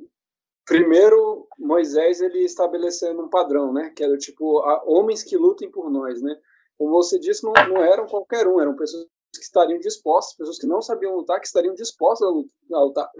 primeiro 0.64 1.46
Moisés 1.59 2.23
ele 2.23 2.42
estabelecendo 2.44 3.23
um 3.23 3.29
padrão, 3.29 3.75
né? 3.75 3.90
Que 3.94 4.03
era 4.03 4.16
tipo 4.16 4.62
homens 4.87 5.23
que 5.23 5.37
lutem 5.37 5.70
por 5.70 5.90
nós, 5.90 6.23
né? 6.23 6.35
Como 6.79 6.92
você 6.92 7.18
disse, 7.18 7.44
não, 7.44 7.53
não 7.68 7.85
eram 7.85 8.07
qualquer 8.07 8.46
um, 8.49 8.59
eram 8.59 8.75
pessoas 8.75 9.05
que 9.35 9.42
estariam 9.42 9.79
dispostas, 9.79 10.35
pessoas 10.35 10.59
que 10.59 10.66
não 10.66 10.81
sabiam 10.81 11.14
lutar, 11.14 11.38
que 11.38 11.46
estariam 11.46 11.75
dispostas 11.75 12.27
a 12.73 12.81
lutar. 12.81 13.11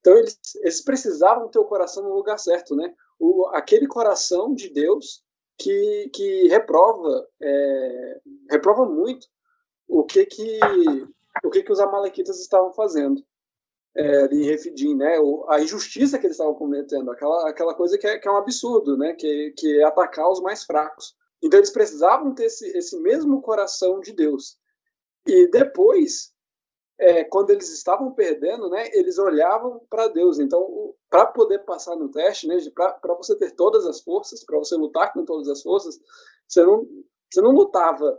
Então 0.00 0.16
eles, 0.16 0.38
eles 0.56 0.82
precisavam 0.82 1.48
ter 1.48 1.58
o 1.58 1.64
coração 1.64 2.02
no 2.02 2.14
lugar 2.14 2.38
certo, 2.38 2.74
né? 2.76 2.94
O, 3.18 3.46
aquele 3.48 3.86
coração 3.86 4.54
de 4.54 4.68
Deus 4.68 5.22
que, 5.56 6.10
que 6.14 6.48
reprova, 6.48 7.26
é, 7.42 8.20
reprova 8.50 8.86
muito 8.86 9.26
o 9.88 10.04
que 10.04 10.24
que 10.26 10.60
o 11.44 11.50
que 11.50 11.62
que 11.62 11.72
os 11.72 11.80
amalequitas 11.80 12.40
estavam 12.40 12.72
fazendo 12.72 13.24
é, 13.96 14.26
em 14.26 14.44
Refidim, 14.44 14.94
né? 14.94 15.18
O, 15.18 15.44
a 15.48 15.60
injustiça 15.60 16.18
que 16.18 16.26
eles 16.26 16.36
estavam 16.36 16.54
cometendo, 16.54 17.10
aquela 17.10 17.48
aquela 17.48 17.74
coisa 17.74 17.98
que 17.98 18.06
é, 18.06 18.18
que 18.18 18.28
é 18.28 18.30
um 18.30 18.36
absurdo, 18.36 18.96
né? 18.96 19.14
Que, 19.14 19.52
que 19.56 19.80
é 19.80 19.84
atacar 19.84 20.30
os 20.30 20.40
mais 20.40 20.64
fracos. 20.64 21.16
Então 21.42 21.58
eles 21.58 21.70
precisavam 21.70 22.34
ter 22.34 22.44
esse, 22.44 22.66
esse 22.76 22.98
mesmo 23.00 23.40
coração 23.40 24.00
de 24.00 24.12
Deus. 24.12 24.56
E 25.26 25.48
depois, 25.50 26.32
é, 26.98 27.24
quando 27.24 27.50
eles 27.50 27.72
estavam 27.72 28.12
perdendo, 28.12 28.68
né, 28.68 28.88
eles 28.92 29.18
olhavam 29.18 29.80
para 29.88 30.08
Deus. 30.08 30.38
Então, 30.38 30.94
para 31.08 31.26
poder 31.26 31.60
passar 31.60 31.94
no 31.96 32.10
teste, 32.10 32.46
né, 32.48 32.56
para 32.74 33.14
você 33.14 33.36
ter 33.36 33.52
todas 33.52 33.86
as 33.86 34.00
forças, 34.00 34.44
para 34.44 34.58
você 34.58 34.74
lutar 34.74 35.12
com 35.12 35.24
todas 35.24 35.48
as 35.48 35.62
forças, 35.62 35.98
você 36.46 36.64
não, 36.64 36.86
você 37.32 37.40
não 37.40 37.52
lutava 37.52 38.18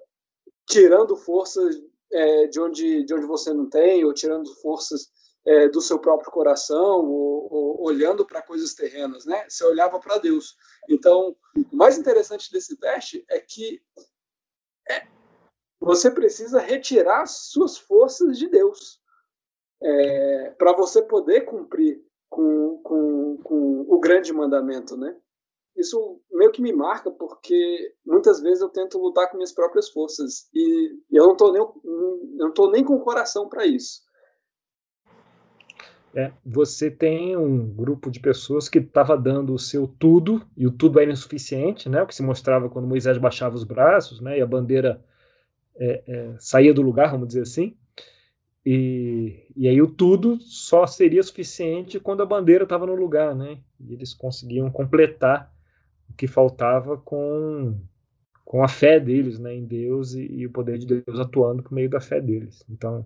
tirando 0.68 1.18
forças 1.18 1.76
é, 2.12 2.48
de, 2.48 2.60
onde, 2.60 3.04
de 3.04 3.14
onde 3.14 3.26
você 3.26 3.54
não 3.54 3.70
tem, 3.70 4.06
ou 4.06 4.14
tirando 4.14 4.54
forças 4.62 5.10
é, 5.46 5.68
do 5.68 5.82
seu 5.82 6.00
próprio 6.00 6.32
coração, 6.32 7.06
ou, 7.06 7.48
ou 7.52 7.84
olhando 7.84 8.26
para 8.26 8.42
coisas 8.42 8.74
terrenas, 8.74 9.26
né? 9.26 9.46
Você 9.50 9.64
olhava 9.66 10.00
para 10.00 10.18
Deus. 10.18 10.56
Então, 10.88 11.36
o 11.72 11.76
mais 11.76 11.98
interessante 11.98 12.52
desse 12.52 12.78
teste 12.78 13.26
é 13.30 13.40
que 13.40 13.82
é, 14.90 15.08
você 15.80 16.12
precisa 16.12 16.60
retirar 16.60 17.26
suas 17.26 17.78
forças 17.78 18.38
de 18.38 18.48
Deus 18.50 19.00
é, 19.82 20.50
para 20.58 20.74
você 20.74 21.02
poder 21.02 21.42
cumprir 21.42 22.04
com, 22.30 22.78
com, 22.84 23.38
com 23.44 23.86
o 23.88 24.00
grande 24.00 24.34
mandamento, 24.34 24.98
né? 24.98 25.16
Isso 25.76 26.20
meio 26.32 26.52
que 26.52 26.62
me 26.62 26.74
marca 26.74 27.10
porque 27.10 27.96
muitas 28.06 28.42
vezes 28.42 28.60
eu 28.60 28.68
tento 28.68 29.00
lutar 29.00 29.30
com 29.30 29.38
minhas 29.38 29.54
próprias 29.54 29.90
forças 29.90 30.50
e, 30.54 31.00
eu 31.10 31.24
não 31.24 31.32
estou 31.32 31.54
nem 31.54 31.66
não 32.36 32.52
tô 32.52 32.70
nem 32.70 32.84
com 32.84 32.96
o 32.96 33.02
coração 33.02 33.48
para 33.48 33.66
isso. 33.66 34.02
É, 36.14 36.34
você 36.44 36.90
tem 36.90 37.38
um 37.38 37.72
grupo 37.74 38.10
de 38.10 38.20
pessoas 38.20 38.68
que 38.68 38.80
estava 38.80 39.16
dando 39.16 39.54
o 39.54 39.60
seu 39.60 39.88
tudo 39.88 40.46
e 40.58 40.66
o 40.66 40.72
tudo 40.72 41.00
era 41.00 41.12
insuficiente, 41.12 41.88
né? 41.88 42.02
O 42.02 42.08
que 42.08 42.16
se 42.16 42.24
mostrava 42.24 42.68
quando 42.68 42.88
Moisés 42.88 43.18
baixava 43.18 43.56
os 43.56 43.64
braços, 43.64 44.20
né? 44.20 44.38
E 44.38 44.42
a 44.42 44.48
bandeira 44.48 45.04
é, 45.80 46.04
é, 46.06 46.36
saía 46.38 46.74
do 46.74 46.82
lugar, 46.82 47.12
vamos 47.12 47.30
dizer 47.30 47.42
assim. 47.42 47.76
E, 48.66 49.48
e 49.56 49.68
aí 49.68 49.82
o 49.82 49.88
tudo 49.88 50.40
só 50.42 50.86
seria 50.86 51.24
suficiente 51.24 52.00
quando 52.00 52.22
a 52.22 52.26
bandeira 52.26 52.66
estava 52.66 52.86
no 52.86 52.94
lugar, 52.94 53.34
né? 53.34 53.58
E 53.80 53.94
eles 53.94 54.14
conseguiam 54.14 54.70
completar 54.70 55.52
o 56.10 56.14
que 56.14 56.28
faltava 56.28 56.98
com, 56.98 57.80
com 58.44 58.64
a 58.64 58.68
fé 58.68 59.00
deles, 59.00 59.40
né, 59.40 59.56
em 59.56 59.66
Deus 59.66 60.14
e, 60.14 60.26
e 60.26 60.46
o 60.46 60.52
poder 60.52 60.78
de 60.78 60.86
Deus 60.86 61.20
atuando 61.20 61.64
por 61.64 61.72
meio 61.72 61.90
da 61.90 62.02
fé 62.02 62.20
deles. 62.20 62.64
Então, 62.70 63.06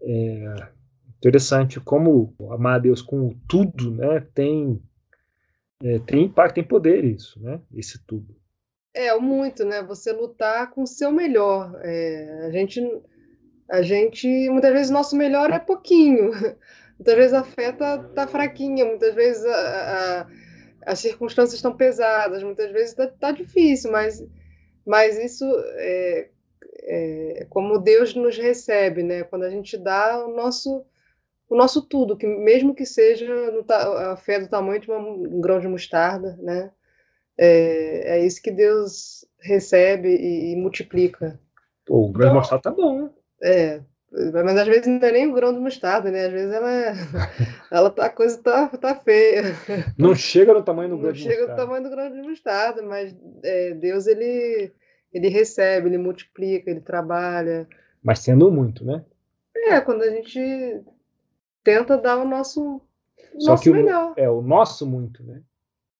é 0.00 0.68
interessante 1.18 1.78
como 1.78 2.34
amar 2.50 2.76
a 2.76 2.78
Deus 2.80 3.00
com 3.00 3.36
tudo, 3.46 3.92
né, 3.92 4.26
tem 4.34 4.82
é, 5.82 5.98
tem 5.98 6.24
impacto, 6.24 6.54
tem 6.54 6.64
poder 6.64 7.04
isso, 7.04 7.40
né? 7.42 7.60
Esse 7.74 7.98
tudo. 8.06 8.36
É, 8.94 9.14
muito, 9.18 9.64
né? 9.64 9.82
Você 9.82 10.12
lutar 10.12 10.70
com 10.70 10.82
o 10.82 10.86
seu 10.86 11.10
melhor. 11.10 11.80
É, 11.82 12.46
a 12.46 12.50
gente, 12.50 12.80
a 13.68 13.82
gente, 13.82 14.26
muitas 14.50 14.72
vezes, 14.72 14.90
nosso 14.90 15.16
melhor 15.16 15.50
é 15.50 15.58
pouquinho. 15.58 16.30
Muitas 16.98 17.16
vezes 17.16 17.34
a 17.34 17.42
fé 17.42 17.72
tá, 17.72 17.98
tá 17.98 18.28
fraquinha, 18.28 18.84
muitas 18.84 19.12
vezes 19.12 19.44
a, 19.44 20.20
a, 20.20 20.26
as 20.86 21.00
circunstâncias 21.00 21.54
estão 21.54 21.76
pesadas, 21.76 22.44
muitas 22.44 22.70
vezes 22.70 22.94
tá, 22.94 23.08
tá 23.08 23.32
difícil, 23.32 23.90
mas, 23.90 24.24
mas 24.86 25.18
isso 25.18 25.44
é, 25.78 26.28
é 26.84 27.46
como 27.50 27.78
Deus 27.78 28.14
nos 28.14 28.38
recebe, 28.38 29.02
né? 29.02 29.24
Quando 29.24 29.42
a 29.42 29.50
gente 29.50 29.76
dá 29.76 30.24
o 30.24 30.32
nosso 30.32 30.84
o 31.48 31.56
nosso 31.56 31.82
tudo, 31.82 32.16
que 32.16 32.26
mesmo 32.26 32.74
que 32.74 32.86
seja 32.86 33.26
no, 33.50 33.64
a 33.68 34.16
fé 34.16 34.38
do 34.38 34.48
tamanho 34.48 34.80
de 34.80 34.88
uma, 34.88 34.98
um 34.98 35.40
grão 35.40 35.60
de 35.60 35.68
mostarda, 35.68 36.38
né? 36.40 36.70
É, 37.38 38.18
é 38.18 38.24
isso 38.24 38.42
que 38.42 38.50
Deus 38.50 39.24
recebe 39.40 40.08
e, 40.08 40.52
e 40.52 40.56
multiplica. 40.56 41.38
Pô, 41.86 42.06
o 42.06 42.12
grão 42.12 42.28
de 42.28 42.34
mostarda 42.34 42.62
tá 42.62 42.70
bom. 42.70 43.10
É, 43.42 43.80
mas 44.12 44.56
às 44.58 44.66
vezes 44.66 44.86
não 44.86 44.98
é 45.08 45.12
nem 45.12 45.26
o 45.26 45.32
grão 45.32 45.52
de 45.52 45.58
mostarda, 45.58 46.10
né? 46.10 46.26
Às 46.26 46.32
vezes 46.32 46.52
ela, 46.52 46.70
ela 47.70 47.90
tá, 47.90 48.06
a 48.06 48.10
coisa 48.10 48.40
tá, 48.42 48.68
tá 48.68 48.94
feia. 48.94 49.42
Não 49.98 50.14
chega 50.14 50.52
no 50.52 50.62
tamanho 50.62 50.90
do 50.90 50.98
grão 50.98 51.12
de 51.12 51.24
mostarda. 51.24 51.40
Não 51.40 51.46
chega 51.46 51.52
no 51.52 51.56
tamanho 51.56 51.82
do 51.84 51.90
grão 51.90 52.12
de 52.12 52.28
mostarda, 52.28 52.82
mas 52.82 53.16
é, 53.42 53.74
Deus, 53.74 54.06
ele, 54.06 54.70
ele 55.12 55.28
recebe, 55.28 55.88
ele 55.88 55.98
multiplica, 55.98 56.70
ele 56.70 56.80
trabalha. 56.80 57.66
Mas 58.02 58.18
sendo 58.18 58.50
muito, 58.50 58.84
né? 58.84 59.04
É, 59.54 59.80
quando 59.80 60.02
a 60.02 60.10
gente 60.10 60.82
tenta 61.64 61.96
dar 61.96 62.18
o 62.18 62.28
nosso, 62.28 62.82
Só 63.38 63.52
nosso 63.52 63.62
que 63.62 63.70
melhor. 63.70 64.12
O, 64.16 64.20
é, 64.20 64.28
o 64.28 64.42
nosso 64.42 64.86
muito, 64.86 65.22
né? 65.22 65.42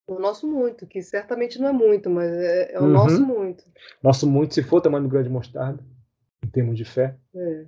O 0.06 0.18
nosso 0.18 0.46
muito, 0.46 0.86
que 0.86 1.00
certamente 1.02 1.58
não 1.58 1.68
é 1.68 1.72
muito, 1.72 2.10
mas 2.10 2.30
é, 2.30 2.74
é 2.74 2.78
o 2.80 2.82
uhum. 2.82 2.88
nosso 2.88 3.24
muito. 3.24 3.64
Nosso 4.02 4.26
muito, 4.26 4.54
se 4.54 4.62
for 4.62 4.78
o 4.78 4.80
tamanho 4.80 5.04
do 5.04 5.08
grão 5.08 5.22
de 5.22 5.28
mostarda, 5.28 5.82
em 6.44 6.48
termos 6.48 6.76
de 6.76 6.84
fé. 6.84 7.16
É. 7.34 7.66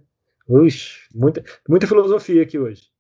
Ux, 0.49 1.09
muita, 1.15 1.43
muita 1.69 1.87
filosofia 1.87 2.43
aqui 2.43 2.59
hoje. 2.59 2.91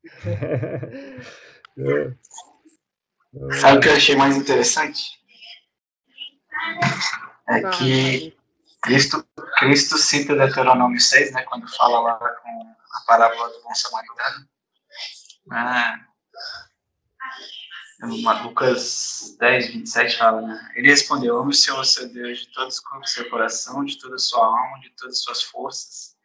é. 1.79 2.15
Sabe 3.61 3.79
o 3.79 3.81
que 3.81 3.89
eu 3.89 3.95
achei 3.95 4.15
mais 4.15 4.37
interessante? 4.37 5.03
É 7.49 7.69
que 7.71 8.37
Cristo, 8.83 9.27
Cristo 9.59 9.99
cita 9.99 10.37
Deuteronômio 10.37 11.01
6, 11.01 11.33
né, 11.33 11.43
quando 11.43 11.69
fala 11.77 12.01
lá 12.01 12.15
com 12.15 12.27
a 12.29 13.07
parábola 13.07 13.49
do 13.49 13.63
bom 13.63 13.75
samaritano. 13.75 14.49
Ah, 15.51 15.99
Lucas 18.07 19.37
10, 19.39 19.69
27 19.69 20.17
fala, 20.17 20.43
né? 20.43 20.73
Ele 20.75 20.89
respondeu: 20.89 21.39
Ame 21.39 21.51
o 21.51 21.55
Senhor, 21.55 21.85
seu 21.85 22.09
Deus, 22.09 22.39
de 22.39 22.49
todo 22.49 22.69
o 22.69 23.07
seu 23.07 23.29
coração, 23.31 23.85
de 23.85 23.99
toda 23.99 24.17
a 24.17 24.19
sua 24.19 24.45
alma, 24.45 24.81
de 24.81 24.91
todas 24.91 25.17
as 25.17 25.23
suas 25.23 25.43
forças 25.43 26.17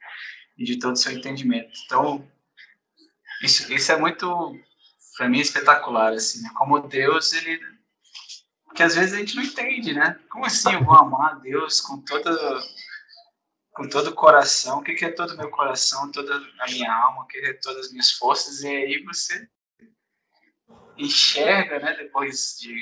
e 0.57 0.63
de 0.63 0.77
todo 0.77 0.93
o 0.93 0.97
seu 0.97 1.11
entendimento. 1.11 1.71
Então, 1.85 2.27
isso, 3.43 3.71
isso 3.71 3.91
é 3.91 3.97
muito, 3.97 4.59
para 5.17 5.29
mim, 5.29 5.39
espetacular, 5.39 6.13
assim, 6.13 6.41
né? 6.41 6.49
Como 6.55 6.79
Deus, 6.79 7.33
ele. 7.33 7.59
Que 8.75 8.83
às 8.83 8.95
vezes 8.95 9.13
a 9.13 9.17
gente 9.17 9.35
não 9.35 9.43
entende, 9.43 9.93
né? 9.93 10.19
Como 10.29 10.45
assim 10.45 10.73
eu 10.73 10.83
vou 10.83 10.95
amar 10.95 11.39
Deus 11.39 11.81
com 11.81 12.01
toda. 12.01 12.31
Com 13.71 13.87
todo 13.87 14.07
o 14.07 14.15
coração, 14.15 14.79
o 14.79 14.83
que 14.83 15.05
é 15.05 15.11
todo 15.11 15.31
o 15.31 15.37
meu 15.37 15.49
coração, 15.49 16.11
toda 16.11 16.35
a 16.35 16.65
minha 16.67 16.91
alma, 16.91 17.23
o 17.23 17.27
que 17.27 17.37
é 17.37 17.53
todas 17.53 17.85
as 17.85 17.91
minhas 17.91 18.11
forças, 18.11 18.61
e 18.61 18.67
aí 18.67 19.03
você 19.03 19.47
enxerga, 20.99 21.79
né, 21.79 21.93
depois 21.95 22.57
de 22.59 22.75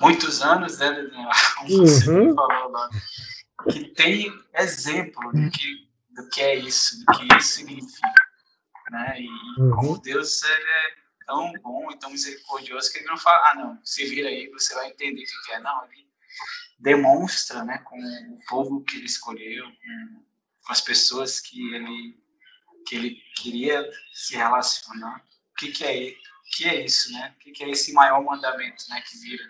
muitos 0.00 0.42
anos, 0.42 0.78
né, 0.78 1.08
como 1.56 1.78
você 1.78 2.10
uhum. 2.10 2.34
falou 2.34 2.70
lá, 2.70 2.90
que 3.70 3.84
tem 3.94 4.32
exemplo 4.54 5.32
do 5.32 5.50
que, 5.50 5.88
do 6.10 6.28
que 6.30 6.40
é 6.40 6.56
isso, 6.56 7.04
do 7.04 7.12
que 7.12 7.36
isso 7.36 7.48
significa. 7.48 8.30
né? 8.90 9.20
E 9.20 9.28
uhum. 9.60 9.70
como 9.70 9.98
Deus 9.98 10.42
é 10.42 10.94
tão 11.26 11.52
bom 11.62 11.90
e 11.90 11.98
tão 11.98 12.10
misericordioso 12.10 12.90
que 12.90 12.98
ele 12.98 13.06
não 13.06 13.18
fala, 13.18 13.50
ah, 13.50 13.54
não, 13.54 13.80
se 13.84 14.04
vira 14.06 14.28
aí, 14.28 14.48
você 14.50 14.74
vai 14.74 14.88
entender 14.88 15.22
o 15.22 15.46
que 15.46 15.52
é. 15.52 15.60
Não, 15.60 15.84
ele 15.84 16.08
demonstra, 16.78 17.64
né, 17.64 17.78
com 17.78 17.98
o 17.98 18.38
povo 18.48 18.82
que 18.82 18.96
ele 18.96 19.06
escolheu, 19.06 19.64
com, 19.64 20.24
com 20.64 20.72
as 20.72 20.80
pessoas 20.80 21.40
que 21.40 21.74
ele 21.74 22.18
que 22.86 22.96
ele 22.96 23.22
queria 23.36 23.88
se 24.12 24.34
relacionar. 24.34 25.24
O 25.52 25.54
que, 25.58 25.70
que 25.70 25.84
é 25.84 26.14
que 26.50 26.68
é 26.68 26.84
isso, 26.84 27.12
né? 27.12 27.34
O 27.36 27.52
que, 27.52 27.62
é 27.62 27.70
esse 27.70 27.92
maior 27.92 28.22
mandamento, 28.22 28.84
né? 28.90 29.00
Que 29.08 29.16
vira 29.18 29.44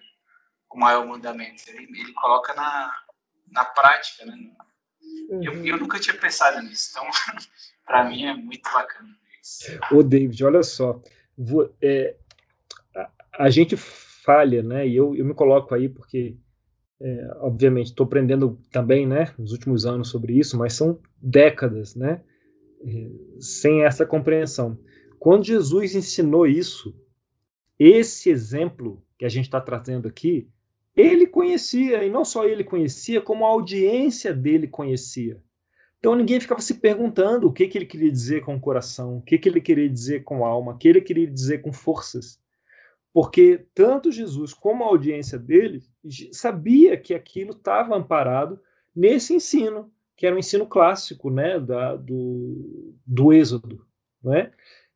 o 0.70 0.78
maior 0.78 1.06
mandamento. 1.06 1.62
Ele, 1.68 1.84
ele 1.98 2.12
coloca 2.12 2.54
na, 2.54 2.94
na 3.50 3.64
prática, 3.64 4.24
né? 4.26 4.34
Uhum. 5.30 5.42
Eu, 5.42 5.66
eu 5.66 5.78
nunca 5.78 5.98
tinha 5.98 6.16
pensado 6.16 6.60
nisso, 6.62 6.90
então 6.90 7.08
para 7.86 8.04
mim 8.04 8.24
é 8.24 8.34
muito 8.34 8.70
bacana. 8.70 9.08
Isso. 9.42 9.78
Ô, 9.90 10.02
David, 10.02 10.44
olha 10.44 10.62
só, 10.62 11.02
vou, 11.36 11.74
é, 11.82 12.16
a, 12.94 13.10
a, 13.44 13.50
gente 13.50 13.76
falha, 13.76 14.62
né? 14.62 14.86
E 14.86 14.94
eu, 14.94 15.16
eu 15.16 15.24
me 15.24 15.34
coloco 15.34 15.74
aí 15.74 15.88
porque, 15.88 16.36
é, 17.00 17.30
obviamente, 17.38 17.86
estou 17.86 18.04
aprendendo 18.04 18.60
também, 18.70 19.06
né? 19.06 19.32
Nos 19.38 19.52
últimos 19.52 19.86
anos 19.86 20.08
sobre 20.08 20.38
isso, 20.38 20.58
mas 20.58 20.74
são 20.74 21.00
décadas, 21.16 21.94
né? 21.94 22.22
É, 22.84 23.10
sem 23.40 23.84
essa 23.84 24.04
compreensão. 24.04 24.78
Quando 25.20 25.44
Jesus 25.44 25.94
ensinou 25.94 26.46
isso, 26.46 26.98
esse 27.78 28.30
exemplo 28.30 29.04
que 29.18 29.26
a 29.26 29.28
gente 29.28 29.44
está 29.44 29.60
trazendo 29.60 30.08
aqui, 30.08 30.48
ele 30.96 31.26
conhecia, 31.26 32.02
e 32.02 32.08
não 32.10 32.24
só 32.24 32.46
ele 32.46 32.64
conhecia, 32.64 33.20
como 33.20 33.44
a 33.44 33.50
audiência 33.50 34.32
dele 34.32 34.66
conhecia. 34.66 35.38
Então 35.98 36.14
ninguém 36.14 36.40
ficava 36.40 36.62
se 36.62 36.80
perguntando 36.80 37.46
o 37.46 37.52
que, 37.52 37.68
que 37.68 37.76
ele 37.76 37.84
queria 37.84 38.10
dizer 38.10 38.42
com 38.42 38.56
o 38.56 38.60
coração, 38.60 39.18
o 39.18 39.22
que, 39.22 39.36
que 39.36 39.46
ele 39.46 39.60
queria 39.60 39.90
dizer 39.90 40.24
com 40.24 40.42
a 40.42 40.48
alma, 40.48 40.72
o 40.72 40.78
que 40.78 40.88
ele 40.88 41.02
queria 41.02 41.26
dizer 41.26 41.60
com 41.60 41.70
forças. 41.70 42.40
Porque 43.12 43.66
tanto 43.74 44.10
Jesus 44.10 44.54
como 44.54 44.84
a 44.84 44.86
audiência 44.86 45.38
dele 45.38 45.82
sabia 46.32 46.96
que 46.96 47.12
aquilo 47.12 47.50
estava 47.50 47.94
amparado 47.94 48.58
nesse 48.96 49.34
ensino, 49.34 49.92
que 50.16 50.26
era 50.26 50.34
um 50.34 50.38
ensino 50.38 50.66
clássico 50.66 51.28
né, 51.28 51.60
da, 51.60 51.94
do, 51.94 52.94
do 53.04 53.34
Êxodo. 53.34 53.84
Não 54.22 54.32
é? 54.32 54.50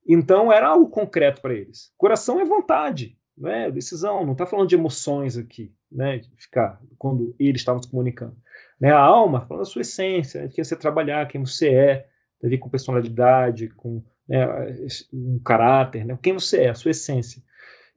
Então 0.06 0.52
era 0.52 0.68
algo 0.68 0.88
concreto 0.88 1.40
para 1.40 1.54
eles. 1.54 1.92
Coração 1.96 2.40
é 2.40 2.44
vontade, 2.44 3.16
não 3.36 3.50
é 3.50 3.70
decisão. 3.70 4.24
Não 4.24 4.32
está 4.32 4.46
falando 4.46 4.68
de 4.68 4.74
emoções 4.74 5.36
aqui, 5.36 5.72
né? 5.90 6.18
De 6.18 6.30
ficar 6.36 6.80
quando 6.98 7.34
eles 7.38 7.60
estavam 7.60 7.82
se 7.82 7.90
comunicando. 7.90 8.36
Né? 8.80 8.90
A 8.90 8.98
alma 8.98 9.40
falando 9.42 9.64
da 9.64 9.70
sua 9.70 9.82
essência, 9.82 10.42
né? 10.42 10.46
de 10.48 10.54
quem 10.54 10.64
você 10.64 10.76
trabalhar, 10.76 11.28
quem 11.28 11.40
você 11.40 11.68
é, 11.68 12.06
ver 12.42 12.58
com 12.58 12.68
personalidade, 12.68 13.68
com 13.68 14.02
né, 14.28 14.46
um 15.12 15.38
caráter, 15.38 16.04
né? 16.04 16.18
Quem 16.22 16.32
você 16.32 16.62
é, 16.62 16.68
a 16.70 16.74
sua 16.74 16.90
essência. 16.90 17.42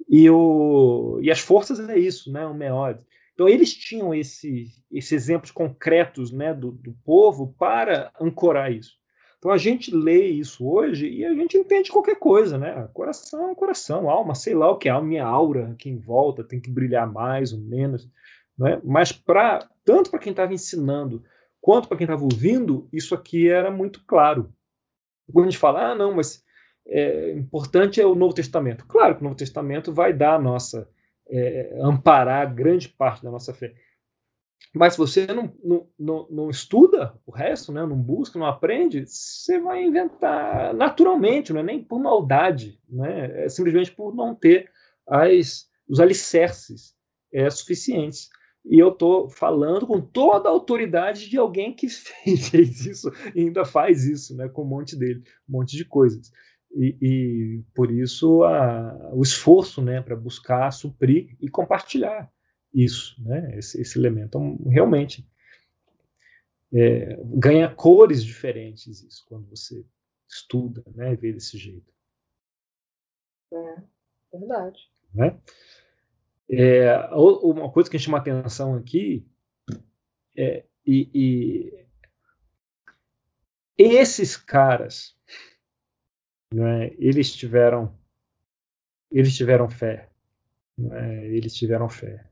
E 0.09 0.29
o 0.29 1.19
e 1.21 1.31
as 1.31 1.39
forças 1.39 1.79
é 1.79 1.97
isso, 1.97 2.31
né? 2.31 2.45
O 2.45 2.53
meode. 2.53 3.01
Então 3.33 3.47
eles 3.47 3.71
tinham 3.73 4.15
esse, 4.15 4.65
esses 4.91 5.11
exemplos 5.11 5.51
concretos, 5.51 6.31
né, 6.31 6.55
do, 6.55 6.71
do 6.71 6.91
povo 7.05 7.53
para 7.59 8.11
ancorar 8.19 8.71
isso. 8.71 8.97
Então 9.37 9.51
a 9.51 9.57
gente 9.57 9.93
lê 9.95 10.25
isso 10.27 10.67
hoje 10.67 11.07
e 11.07 11.23
a 11.23 11.33
gente 11.33 11.57
entende 11.57 11.91
qualquer 11.91 12.17
coisa, 12.17 12.57
né? 12.57 12.89
Coração 12.93 13.51
é 13.51 13.55
coração, 13.55 14.09
alma, 14.09 14.33
sei 14.33 14.55
lá 14.55 14.71
o 14.71 14.77
que 14.77 14.89
é, 14.89 14.91
a 14.91 15.01
minha 15.01 15.25
aura 15.25 15.69
aqui 15.71 15.89
em 15.89 15.97
volta 15.97 16.43
tem 16.43 16.59
que 16.59 16.71
brilhar 16.71 17.11
mais 17.11 17.53
ou 17.53 17.59
menos, 17.59 18.09
né? 18.57 18.81
Mas 18.83 19.11
para 19.11 19.69
tanto 19.85 20.09
para 20.09 20.19
quem 20.19 20.31
estava 20.31 20.53
ensinando 20.53 21.23
quanto 21.61 21.87
para 21.87 21.97
quem 21.97 22.05
estava 22.05 22.23
ouvindo, 22.23 22.87
isso 22.91 23.13
aqui 23.13 23.49
era 23.49 23.69
muito 23.69 24.03
claro. 24.05 24.51
Quando 25.31 25.47
a 25.47 25.49
gente 25.49 25.59
fala, 25.59 25.91
ah, 25.91 25.95
não, 25.95 26.15
mas 26.15 26.43
é, 26.87 27.33
importante 27.33 27.99
é 27.99 28.05
o 28.05 28.15
Novo 28.15 28.33
Testamento. 28.33 28.85
Claro 28.87 29.15
que 29.15 29.21
o 29.21 29.23
Novo 29.23 29.35
Testamento 29.35 29.93
vai 29.93 30.13
dar 30.13 30.35
a 30.35 30.39
nossa, 30.39 30.89
é, 31.29 31.77
amparar 31.81 32.53
grande 32.53 32.87
parte 32.87 33.21
da 33.21 33.29
nossa 33.29 33.53
fé. 33.53 33.73
Mas 34.73 34.93
se 34.93 34.99
você 34.99 35.27
não, 35.27 35.51
não, 35.63 35.87
não, 35.97 36.27
não, 36.29 36.49
estuda 36.49 37.17
o 37.25 37.31
resto, 37.31 37.71
né, 37.71 37.85
não 37.85 37.95
busca, 37.97 38.37
não 38.37 38.45
aprende, 38.45 39.05
você 39.05 39.59
vai 39.59 39.83
inventar 39.83 40.73
naturalmente, 40.73 41.51
não 41.51 41.61
é 41.61 41.63
nem 41.63 41.83
por 41.83 41.99
maldade, 41.99 42.79
né, 42.87 43.45
é 43.45 43.49
simplesmente 43.49 43.91
por 43.91 44.15
não 44.15 44.35
ter 44.35 44.69
as, 45.07 45.67
os 45.87 45.99
alicerces 45.99 46.95
é, 47.33 47.49
suficientes. 47.49 48.29
E 48.69 48.77
eu 48.79 48.89
estou 48.89 49.29
falando 49.29 49.87
com 49.87 50.01
toda 50.01 50.49
a 50.49 50.51
autoridade 50.51 51.29
de 51.29 51.37
alguém 51.37 51.73
que 51.73 51.87
fez 51.89 52.85
isso 52.85 53.11
e 53.33 53.41
ainda 53.41 53.63
faz 53.63 54.05
isso, 54.05 54.35
né, 54.35 54.49
com 54.49 54.63
um 54.63 54.67
monte 54.67 54.95
dele, 54.95 55.23
um 55.49 55.53
monte 55.57 55.75
de 55.75 55.85
coisas. 55.85 56.31
E, 56.75 56.97
e 57.01 57.63
por 57.73 57.89
isso 57.89 58.43
a, 58.43 59.11
o 59.13 59.21
esforço 59.21 59.81
né, 59.81 60.01
para 60.01 60.15
buscar 60.15 60.69
suprir 60.71 61.35
e 61.39 61.49
compartilhar 61.49 62.29
isso, 62.73 63.21
né? 63.23 63.57
esse, 63.57 63.79
esse 63.81 63.97
elemento. 63.97 64.27
Então, 64.27 64.57
realmente 64.69 65.27
é, 66.73 67.17
ganha 67.25 67.73
cores 67.73 68.23
diferentes 68.23 69.01
isso 69.03 69.25
quando 69.27 69.47
você 69.49 69.85
estuda, 70.29 70.83
né? 70.93 71.15
vê 71.15 71.31
desse 71.31 71.57
jeito. 71.57 71.93
É, 73.53 73.83
verdade. 74.31 74.79
Né? 75.13 75.39
É, 76.49 76.93
uma 77.13 77.71
coisa 77.71 77.89
que 77.89 77.99
chama 77.99 78.17
atenção 78.17 78.75
aqui 78.75 79.25
é 80.37 80.65
e, 80.85 81.09
e 81.13 81.87
esses 83.77 84.37
caras, 84.37 85.15
né, 86.53 86.93
eles 86.97 87.33
tiveram 87.35 87.97
eles 89.11 89.35
tiveram 89.35 89.69
fé, 89.69 90.09
né, 90.77 91.27
eles 91.27 91.53
tiveram 91.53 91.89
fé. 91.89 92.29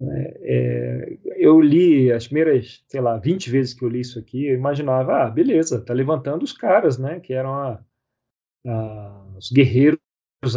Né? 0.00 0.32
É, 0.40 1.18
eu 1.36 1.60
li 1.60 2.12
as 2.12 2.26
primeiras, 2.26 2.84
sei 2.88 3.00
lá, 3.00 3.16
20 3.18 3.50
vezes 3.50 3.74
que 3.74 3.84
eu 3.84 3.88
li 3.88 4.00
isso 4.00 4.18
aqui, 4.18 4.46
eu 4.46 4.54
imaginava, 4.54 5.24
ah, 5.24 5.30
beleza, 5.30 5.80
tá 5.80 5.94
levantando 5.94 6.42
os 6.42 6.52
caras, 6.52 6.98
né, 6.98 7.20
que 7.20 7.32
eram 7.32 7.54
a, 7.54 7.84
a, 8.66 9.26
os 9.36 9.50
guerreiros 9.50 10.00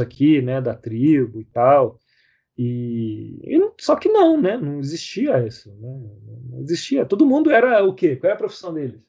aqui, 0.02 0.42
né, 0.42 0.62
da 0.62 0.76
tribo 0.76 1.40
e 1.40 1.46
tal. 1.46 2.00
E, 2.58 3.40
e, 3.44 3.72
só 3.80 3.96
que 3.96 4.10
não, 4.10 4.40
né, 4.40 4.58
não 4.58 4.80
existia 4.80 5.46
isso, 5.46 5.70
né, 5.76 6.00
não 6.50 6.60
existia. 6.62 7.06
Todo 7.06 7.26
mundo 7.26 7.50
era 7.52 7.84
o 7.84 7.94
quê? 7.94 8.16
Qual 8.18 8.30
é 8.30 8.34
a 8.34 8.38
profissão 8.38 8.74
deles? 8.74 9.02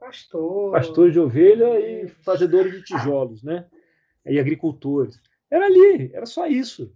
Pastor. 0.00 0.72
Pastor 0.72 1.10
de 1.10 1.20
ovelha 1.20 1.78
e 1.78 2.08
fazedores 2.08 2.72
de 2.72 2.82
tijolos, 2.82 3.42
né? 3.42 3.66
E 4.26 4.40
agricultores. 4.40 5.20
Era 5.50 5.66
ali, 5.66 6.10
era 6.14 6.24
só 6.24 6.46
isso. 6.46 6.92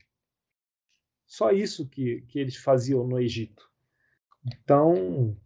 Só 1.35 1.51
isso 1.51 1.89
que, 1.89 2.21
que 2.29 2.39
eles 2.39 2.55
faziam 2.55 3.05
no 3.05 3.19
Egito. 3.19 3.69
Então, 4.47 5.37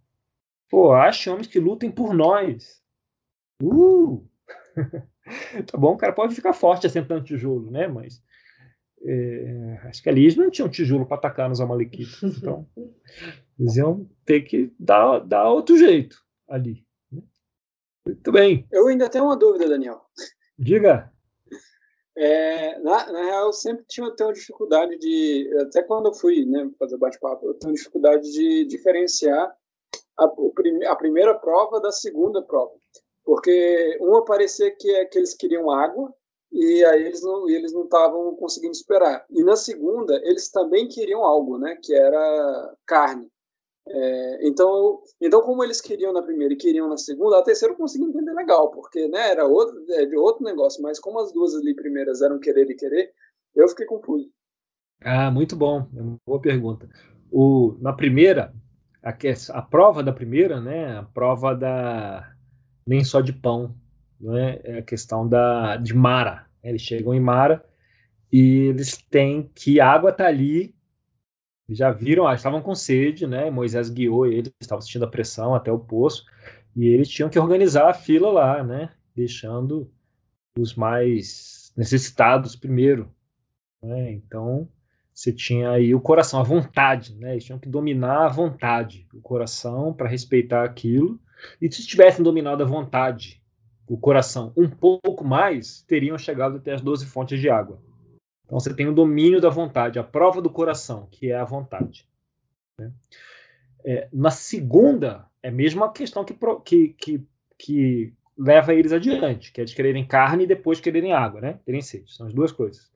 pô, 0.69 0.93
ache 0.93 1.31
homens 1.31 1.47
que 1.47 1.59
lutem 1.59 1.91
por 1.91 2.13
nós. 2.13 2.83
Uh! 3.63 4.23
tá 5.67 5.79
bom, 5.79 5.95
o 5.95 5.97
cara 5.97 6.13
pode 6.13 6.35
ficar 6.35 6.53
forte 6.53 6.87
assentando 6.87 7.25
tijolo, 7.25 7.71
né? 7.71 7.89
Mas 7.89 8.23
é, 9.01 9.81
acho 9.85 10.03
que 10.03 10.11
ali 10.11 10.25
eles 10.25 10.37
não 10.37 10.51
tinham 10.51 10.69
tijolo 10.69 11.07
para 11.07 11.17
atacar 11.17 11.49
nos 11.49 11.61
Amalequitas. 11.61 12.21
Então, 12.37 12.69
eles 13.59 13.77
iam 13.77 14.07
ter 14.27 14.43
que 14.43 14.71
dar, 14.79 15.21
dar 15.21 15.49
outro 15.49 15.79
jeito 15.79 16.23
ali. 16.47 16.85
Né? 17.11 17.23
Muito 18.07 18.31
bem. 18.31 18.69
Eu 18.71 18.89
ainda 18.89 19.09
tenho 19.09 19.25
uma 19.25 19.39
dúvida, 19.39 19.67
Daniel. 19.67 20.03
Diga. 20.59 21.11
É, 22.21 22.77
na, 22.81 23.13
na, 23.13 23.23
real, 23.23 23.47
eu 23.47 23.53
sempre 23.53 23.85
tinha, 23.87 24.11
tenho 24.11 24.33
dificuldade 24.33 24.99
de, 24.99 25.49
até 25.61 25.85
quando 25.85 26.07
eu 26.07 26.15
fui 26.15 26.45
né, 26.45 26.69
fazer 26.77 26.97
bate-papo, 26.97 27.47
eu 27.47 27.55
tenho 27.55 27.73
dificuldade 27.73 28.29
de 28.33 28.65
diferenciar 28.65 29.57
a, 30.19 30.25
a, 30.25 30.97
primeira 30.97 31.33
prova 31.39 31.81
da 31.81 31.93
segunda 31.93 32.43
prova. 32.43 32.73
Porque 33.25 33.99
uma 34.01 34.25
parecia 34.25 34.69
que, 34.75 34.91
é, 34.97 35.05
que 35.05 35.17
eles 35.17 35.33
queriam 35.33 35.71
água, 35.71 36.13
e 36.51 36.85
aí 36.87 37.05
eles 37.05 37.23
não 37.23 37.49
eles 37.49 37.73
não 37.73 37.85
estavam 37.85 38.35
conseguindo 38.35 38.73
esperar. 38.73 39.25
E 39.31 39.45
na 39.45 39.55
segunda, 39.55 40.21
eles 40.25 40.51
também 40.51 40.89
queriam 40.89 41.23
algo, 41.25 41.57
né, 41.57 41.79
que 41.81 41.95
era 41.95 42.75
carne. 42.85 43.31
É, 43.91 44.49
então, 44.49 45.01
então, 45.21 45.41
como 45.43 45.65
eles 45.65 45.81
queriam 45.81 46.13
na 46.13 46.23
primeira 46.23 46.53
e 46.53 46.57
queriam 46.57 46.89
na 46.89 46.97
segunda, 46.97 47.39
a 47.39 47.43
terceira 47.43 47.73
eu 47.73 47.79
consegui 47.79 48.05
entender 48.05 48.33
legal, 48.33 48.71
porque 48.71 49.09
né, 49.09 49.31
era 49.31 49.47
outro, 49.47 49.83
é, 49.91 50.05
de 50.05 50.17
outro 50.17 50.45
negócio, 50.45 50.83
mas 50.83 50.99
como 50.99 51.19
as 51.19 51.33
duas 51.33 51.55
ali 51.55 51.75
primeiras 51.75 52.21
eram 52.21 52.39
querer 52.39 52.71
e 52.71 52.75
querer, 52.75 53.13
eu 53.55 53.69
fiquei 53.69 53.87
confuso. 53.87 54.31
Ah, 55.03 55.31
muito 55.31 55.57
bom, 55.57 55.87
é 55.97 56.03
uma 56.03 56.17
boa 56.27 56.41
pergunta. 56.41 56.89
O, 57.31 57.77
na 57.81 57.93
primeira, 57.93 58.53
a, 59.03 59.15
a 59.59 59.63
prova 59.63 60.03
da 60.03 60.13
primeira, 60.13 60.61
né, 60.61 60.99
a 60.99 61.03
prova 61.03 61.55
da 61.55 62.31
nem 62.87 63.05
só 63.05 63.21
de 63.21 63.33
pão, 63.33 63.75
né, 64.21 64.61
é 64.65 64.79
a 64.79 64.83
questão 64.83 65.27
da, 65.27 65.77
de 65.77 65.95
Mara. 65.95 66.47
Eles 66.63 66.83
chegam 66.83 67.15
em 67.15 67.21
Mara 67.21 67.65
e 68.33 68.67
eles 68.69 68.99
têm 69.11 69.51
que 69.55 69.81
a 69.81 69.89
água 69.89 70.11
está 70.11 70.27
ali 70.27 70.75
já 71.69 71.91
viram, 71.91 72.27
ah, 72.27 72.35
estavam 72.35 72.63
com 72.63 72.75
sede, 72.75 73.27
né? 73.27 73.51
Moisés 73.51 73.91
guiou 73.91 74.27
eles, 74.27 74.53
estavam 74.61 74.81
sentindo 74.81 75.05
a 75.05 75.11
pressão 75.11 75.55
até 75.55 75.71
o 75.71 75.79
poço, 75.79 76.25
e 76.75 76.87
eles 76.87 77.09
tinham 77.09 77.29
que 77.29 77.39
organizar 77.39 77.89
a 77.89 77.95
fila 77.95 78.31
lá, 78.31 78.63
né? 78.63 78.91
Deixando 79.15 79.91
os 80.59 80.75
mais 80.75 81.73
necessitados 81.77 82.57
primeiro. 82.57 83.13
Né? 83.83 84.13
Então, 84.13 84.69
você 85.13 85.33
tinha 85.33 85.71
aí 85.71 85.95
o 85.95 86.01
coração, 86.01 86.41
a 86.41 86.45
vontade, 86.45 87.15
né? 87.17 87.33
Eles 87.33 87.45
tinham 87.45 87.59
que 87.59 87.69
dominar 87.69 88.27
a 88.27 88.29
vontade, 88.29 89.07
o 89.13 89.21
coração, 89.21 89.93
para 89.93 90.09
respeitar 90.09 90.65
aquilo. 90.65 91.21
E 91.61 91.71
se 91.71 91.87
tivessem 91.87 92.25
dominado 92.25 92.63
a 92.63 92.67
vontade, 92.67 93.43
o 93.87 93.97
coração, 93.97 94.53
um 94.57 94.69
pouco 94.69 95.25
mais, 95.25 95.83
teriam 95.83 96.19
chegado 96.19 96.57
até 96.57 96.75
as 96.75 96.81
12 96.81 97.07
fontes 97.07 97.41
de 97.41 97.49
água. 97.49 97.81
Então 98.49 98.59
você 98.59 98.73
tem 98.73 98.89
o 98.89 98.95
domínio 98.95 99.43
da 99.43 99.51
vontade, 99.51 99.99
a 99.99 100.03
prova 100.03 100.41
do 100.41 100.49
coração, 100.49 101.07
que 101.11 101.31
é 101.31 101.37
a 101.37 101.45
vontade. 101.45 102.09
Né? 102.79 102.91
É, 103.85 104.09
na 104.11 104.31
segunda, 104.31 105.27
é 105.43 105.51
a 105.51 105.53
mesma 105.53 105.93
questão 105.93 106.25
que, 106.25 106.35
que, 106.65 106.89
que, 106.95 107.27
que 107.59 108.15
leva 108.39 108.73
eles 108.73 108.91
adiante, 108.91 109.53
que 109.53 109.61
é 109.61 109.65
de 109.65 109.75
quererem 109.75 110.07
carne 110.07 110.45
e 110.45 110.47
depois 110.47 110.81
quererem 110.81 111.13
água, 111.13 111.43
né? 111.43 111.61
Terem 111.67 111.83
sede. 111.83 112.11
São 112.11 112.27
as 112.27 112.33
duas 112.33 112.51
coisas. 112.51 112.91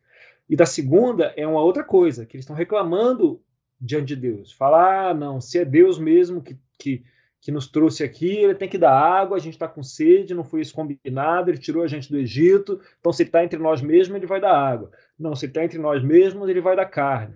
E 0.48 0.56
da 0.56 0.64
segunda 0.64 1.34
é 1.36 1.46
uma 1.46 1.60
outra 1.60 1.84
coisa, 1.84 2.24
que 2.24 2.34
eles 2.34 2.44
estão 2.44 2.56
reclamando 2.56 3.42
diante 3.78 4.14
de 4.14 4.16
Deus. 4.16 4.52
Falar, 4.52 5.10
ah, 5.10 5.14
não, 5.14 5.38
se 5.38 5.58
é 5.58 5.66
Deus 5.66 5.98
mesmo 5.98 6.40
que, 6.40 6.58
que, 6.78 7.04
que 7.42 7.50
nos 7.50 7.66
trouxe 7.66 8.04
aqui, 8.04 8.36
ele 8.36 8.54
tem 8.54 8.68
que 8.68 8.78
dar 8.78 8.96
água, 8.96 9.36
a 9.36 9.40
gente 9.40 9.54
está 9.54 9.66
com 9.66 9.82
sede, 9.82 10.32
não 10.32 10.44
foi 10.44 10.60
isso 10.60 10.72
combinado, 10.72 11.50
ele 11.50 11.58
tirou 11.58 11.82
a 11.82 11.88
gente 11.88 12.08
do 12.08 12.16
Egito, 12.16 12.80
então 13.00 13.12
se 13.12 13.24
ele 13.24 13.30
está 13.30 13.42
entre 13.42 13.58
nós 13.58 13.82
mesmos, 13.82 14.16
ele 14.16 14.26
vai 14.26 14.40
dar 14.40 14.56
água. 14.56 14.92
Não, 15.18 15.34
se 15.34 15.46
ele 15.46 15.50
está 15.50 15.64
entre 15.64 15.76
nós 15.76 16.04
mesmos, 16.04 16.48
ele 16.48 16.60
vai 16.60 16.76
dar 16.76 16.86
carne. 16.86 17.34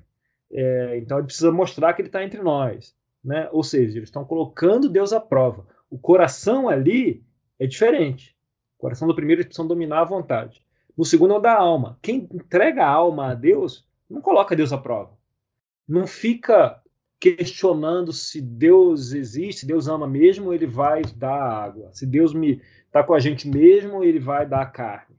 É, 0.48 0.96
então 0.98 1.18
ele 1.18 1.26
precisa 1.26 1.50
mostrar 1.50 1.92
que 1.92 2.02
ele 2.02 2.08
está 2.08 2.22
entre 2.22 2.40
nós. 2.40 2.94
Né? 3.22 3.48
Ou 3.50 3.64
seja, 3.64 3.98
eles 3.98 4.08
estão 4.08 4.24
colocando 4.24 4.88
Deus 4.88 5.12
à 5.12 5.20
prova. 5.20 5.66
O 5.90 5.98
coração 5.98 6.68
ali 6.68 7.24
é 7.58 7.66
diferente. 7.66 8.36
O 8.78 8.82
coração 8.82 9.08
do 9.08 9.14
primeiro 9.14 9.40
eles 9.40 9.48
precisam 9.48 9.66
dominar 9.66 10.02
a 10.02 10.04
vontade. 10.04 10.62
No 10.96 11.04
segundo 11.04 11.34
é 11.34 11.38
o 11.38 11.40
da 11.40 11.52
alma. 11.52 11.98
Quem 12.00 12.28
entrega 12.32 12.84
a 12.84 12.88
alma 12.88 13.32
a 13.32 13.34
Deus 13.34 13.84
não 14.08 14.20
coloca 14.20 14.54
Deus 14.54 14.72
à 14.72 14.78
prova. 14.78 15.18
Não 15.88 16.06
fica 16.06 16.80
questionando 17.18 18.12
se 18.12 18.40
Deus 18.40 19.12
existe, 19.12 19.60
se 19.60 19.66
Deus 19.66 19.88
ama 19.88 20.06
mesmo, 20.06 20.52
ele 20.52 20.66
vai 20.66 21.02
dar 21.02 21.40
água. 21.40 21.92
Se 21.92 22.06
Deus 22.06 22.34
me 22.34 22.62
está 22.86 23.02
com 23.02 23.14
a 23.14 23.18
gente 23.18 23.48
mesmo, 23.48 24.04
ele 24.04 24.18
vai 24.18 24.46
dar 24.46 24.66
carne. 24.66 25.16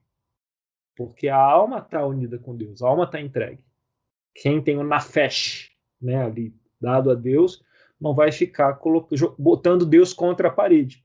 Porque 0.95 1.27
a 1.27 1.37
alma 1.37 1.79
está 1.79 2.05
unida 2.05 2.37
com 2.37 2.55
Deus, 2.55 2.81
a 2.81 2.87
alma 2.87 3.05
está 3.05 3.19
entregue. 3.19 3.63
Quem 4.33 4.61
tem 4.61 4.77
o 4.77 4.83
nafesh, 4.83 5.71
né, 6.01 6.23
ali 6.23 6.55
dado 6.79 7.09
a 7.11 7.15
Deus, 7.15 7.63
não 7.99 8.13
vai 8.13 8.31
ficar 8.31 8.79
botando 9.37 9.85
Deus 9.85 10.13
contra 10.13 10.47
a 10.47 10.53
parede. 10.53 11.03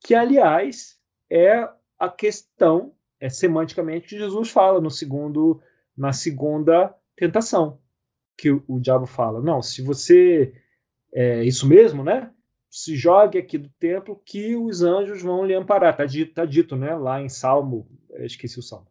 Que, 0.00 0.14
aliás, 0.14 1.00
é 1.28 1.68
a 1.98 2.08
questão, 2.08 2.94
é 3.18 3.28
semanticamente, 3.28 4.08
que 4.08 4.18
Jesus 4.18 4.50
fala 4.50 4.80
no 4.80 4.90
segundo, 4.90 5.60
na 5.96 6.12
segunda 6.12 6.94
tentação 7.16 7.81
que 8.36 8.50
o, 8.50 8.62
o 8.66 8.80
diabo 8.80 9.06
fala: 9.06 9.40
não, 9.40 9.62
se 9.62 9.82
você. 9.82 10.54
É 11.14 11.44
isso 11.44 11.68
mesmo, 11.68 12.02
né? 12.02 12.30
Se 12.70 12.96
jogue 12.96 13.38
aqui 13.38 13.58
do 13.58 13.68
templo 13.78 14.20
que 14.24 14.56
os 14.56 14.82
anjos 14.82 15.22
vão 15.22 15.44
lhe 15.44 15.54
amparar. 15.54 15.92
Está 15.92 16.06
dito, 16.06 16.32
tá 16.32 16.46
dito, 16.46 16.74
né? 16.74 16.94
Lá 16.94 17.20
em 17.20 17.28
Salmo, 17.28 17.86
esqueci 18.18 18.58
o 18.58 18.62
Salmo, 18.62 18.86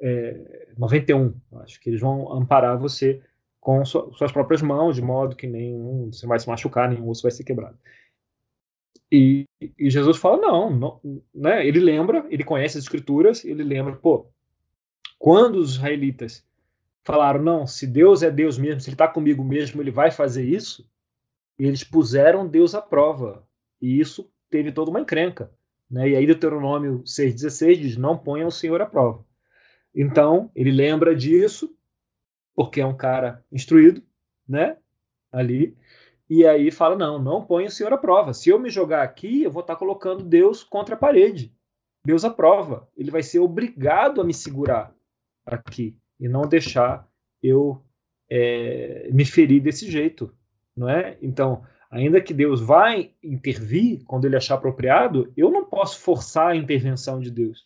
é, 0.00 0.68
91, 0.76 1.34
acho 1.62 1.80
que 1.80 1.88
eles 1.88 2.00
vão 2.00 2.32
amparar 2.32 2.78
você 2.78 3.22
com 3.60 3.84
suas 3.84 4.30
próprias 4.30 4.62
mãos, 4.62 4.94
de 4.94 5.02
modo 5.02 5.34
que 5.34 5.46
nenhum 5.46 6.12
você 6.12 6.26
vai 6.26 6.38
se 6.38 6.46
machucar, 6.46 6.88
nenhum 6.88 7.08
osso 7.08 7.22
vai 7.22 7.32
ser 7.32 7.42
quebrado. 7.42 7.76
E, 9.10 9.44
e, 9.60 9.90
Jesus 9.90 10.18
fala: 10.18 10.36
não, 10.36 10.70
não, 10.70 11.00
né? 11.34 11.66
Ele 11.66 11.80
lembra, 11.80 12.26
ele 12.30 12.44
conhece 12.44 12.78
as 12.78 12.84
escrituras, 12.84 13.44
ele 13.44 13.64
lembra, 13.64 13.96
pô, 13.96 14.26
quando 15.18 15.56
os 15.56 15.72
israelitas 15.72 16.45
falaram: 17.06 17.40
não, 17.40 17.66
se 17.66 17.86
Deus 17.86 18.22
é 18.22 18.30
Deus 18.30 18.58
mesmo, 18.58 18.80
se 18.80 18.88
Ele 18.88 18.94
está 18.94 19.06
comigo 19.06 19.44
mesmo, 19.44 19.80
Ele 19.80 19.92
vai 19.92 20.10
fazer 20.10 20.44
isso. 20.44 20.86
E 21.58 21.64
eles 21.64 21.84
puseram 21.84 22.46
Deus 22.46 22.74
à 22.74 22.82
prova. 22.82 23.46
E 23.80 23.98
isso 23.98 24.30
teve 24.50 24.72
toda 24.72 24.90
uma 24.90 25.00
encrenca. 25.00 25.50
Né? 25.88 26.10
E 26.10 26.16
aí 26.16 26.26
Deuteronômio 26.26 27.02
6,16 27.04 27.76
diz: 27.76 27.96
não 27.96 28.18
ponha 28.18 28.46
o 28.46 28.50
Senhor 28.50 28.82
à 28.82 28.86
prova. 28.86 29.24
Então, 29.94 30.50
ele 30.54 30.70
lembra 30.70 31.14
disso, 31.14 31.74
porque 32.54 32.80
é 32.80 32.86
um 32.86 32.96
cara 32.96 33.42
instruído, 33.50 34.02
né? 34.46 34.76
Ali. 35.32 35.78
E 36.28 36.44
aí 36.44 36.72
fala: 36.72 36.96
não, 36.96 37.18
não 37.18 37.46
ponha 37.46 37.68
o 37.68 37.70
Senhor 37.70 37.92
à 37.92 37.96
prova. 37.98 38.34
Se 38.34 38.50
eu 38.50 38.58
me 38.58 38.68
jogar 38.68 39.02
aqui, 39.02 39.44
eu 39.44 39.50
vou 39.50 39.60
estar 39.60 39.76
colocando 39.76 40.24
Deus 40.24 40.64
contra 40.64 40.96
a 40.96 40.98
parede. 40.98 41.54
Deus 42.04 42.24
à 42.24 42.30
prova. 42.30 42.88
Ele 42.96 43.12
vai 43.12 43.22
ser 43.22 43.38
obrigado 43.38 44.20
a 44.20 44.24
me 44.24 44.34
segurar 44.34 44.94
aqui 45.46 45.96
e 46.18 46.28
não 46.28 46.42
deixar 46.42 47.08
eu 47.42 47.82
é, 48.28 49.08
me 49.12 49.24
ferir 49.24 49.62
desse 49.62 49.90
jeito, 49.90 50.34
não 50.76 50.88
é? 50.88 51.16
Então, 51.22 51.64
ainda 51.90 52.20
que 52.20 52.34
Deus 52.34 52.60
vai 52.60 53.14
intervir 53.22 54.04
quando 54.04 54.24
ele 54.24 54.36
achar 54.36 54.54
apropriado, 54.54 55.32
eu 55.36 55.50
não 55.50 55.64
posso 55.64 56.00
forçar 56.00 56.48
a 56.48 56.56
intervenção 56.56 57.20
de 57.20 57.30
Deus, 57.30 57.64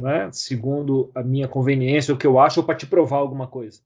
não 0.00 0.10
é? 0.10 0.30
Segundo 0.32 1.10
a 1.14 1.22
minha 1.22 1.48
conveniência, 1.48 2.14
o 2.14 2.18
que 2.18 2.26
eu 2.26 2.38
acho, 2.38 2.60
ou 2.60 2.66
para 2.66 2.76
te 2.76 2.86
provar 2.86 3.18
alguma 3.18 3.46
coisa. 3.46 3.80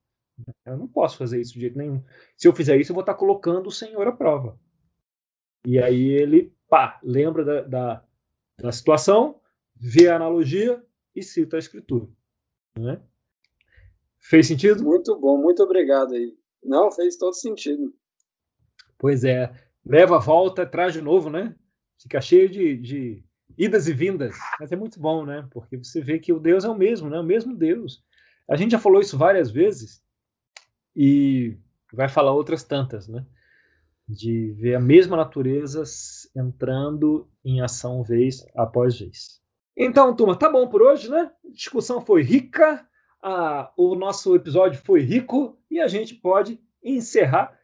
Eu 0.65 0.77
não 0.77 0.87
posso 0.87 1.17
fazer 1.17 1.41
isso 1.41 1.55
de 1.55 1.61
jeito 1.61 1.79
nenhum. 1.79 2.03
Se 2.37 2.47
eu 2.47 2.55
fizer 2.55 2.77
isso, 2.79 2.93
eu 2.93 2.95
vou 2.95 3.03
estar 3.03 3.15
colocando 3.15 3.69
o 3.69 3.73
Senhor 3.73 4.07
à 4.07 4.13
prova. 4.13 4.59
E 5.67 5.79
aí 5.81 6.09
ele, 6.09 6.55
pá, 6.69 7.01
lembra 7.03 7.45
da, 7.45 7.63
da, 7.63 8.05
da 8.59 8.73
situação, 8.73 9.41
vê 9.75 10.09
a 10.09 10.17
analogia 10.17 10.85
e 11.15 11.23
cita 11.23 11.57
a 11.57 11.59
escritura. 11.59 12.07
Né? 12.79 13.01
Fez 14.29 14.49
sentido? 14.49 14.83
Muito 14.83 15.17
bom, 15.21 15.39
muito 15.39 15.63
obrigado 15.63 16.15
aí. 16.15 16.35
Não, 16.63 16.91
fez 16.91 17.17
todo 17.17 17.33
sentido. 17.33 17.95
Pois 18.99 19.23
é. 19.23 19.53
Leva, 19.85 20.19
volta, 20.19 20.67
traz 20.67 20.93
de 20.93 21.01
novo, 21.01 21.31
né? 21.31 21.55
Fica 22.03 22.21
cheio 22.21 22.49
de, 22.49 22.77
de 22.77 23.25
idas 23.57 23.87
e 23.87 23.93
vindas. 23.93 24.37
Mas 24.59 24.73
é 24.73 24.77
muito 24.77 24.99
bom, 24.99 25.25
né? 25.25 25.47
Porque 25.53 25.77
você 25.77 26.01
vê 26.01 26.19
que 26.19 26.33
o 26.33 26.41
Deus 26.41 26.65
é 26.65 26.69
o 26.69 26.75
mesmo, 26.75 27.09
né? 27.09 27.21
O 27.21 27.25
mesmo 27.25 27.55
Deus. 27.55 28.03
A 28.51 28.57
gente 28.57 28.73
já 28.73 28.81
falou 28.81 29.01
isso 29.01 29.17
várias 29.17 29.49
vezes 29.49 30.03
e 30.95 31.57
vai 31.93 32.09
falar 32.09 32.33
outras 32.33 32.65
tantas, 32.65 33.07
né? 33.07 33.25
De 34.09 34.53
ver 34.59 34.75
a 34.75 34.81
mesma 34.81 35.17
natureza 35.17 35.85
entrando 36.35 37.29
em 37.45 37.61
ação 37.61 38.03
vez 38.03 38.45
após 38.57 38.99
vez. 38.99 39.41
Então, 39.77 40.17
turma, 40.17 40.37
tá 40.37 40.51
bom 40.51 40.69
por 40.69 40.83
hoje, 40.83 41.09
né? 41.09 41.31
A 41.45 41.51
discussão 41.53 42.01
foi 42.01 42.23
rica 42.23 42.85
a, 43.23 43.73
o 43.77 43.95
nosso 43.95 44.35
episódio 44.35 44.81
foi 44.85 45.01
rico 45.01 45.59
e 45.71 45.81
a 45.81 45.89
gente 45.89 46.15
pode 46.15 46.61
encerrar 46.83 47.57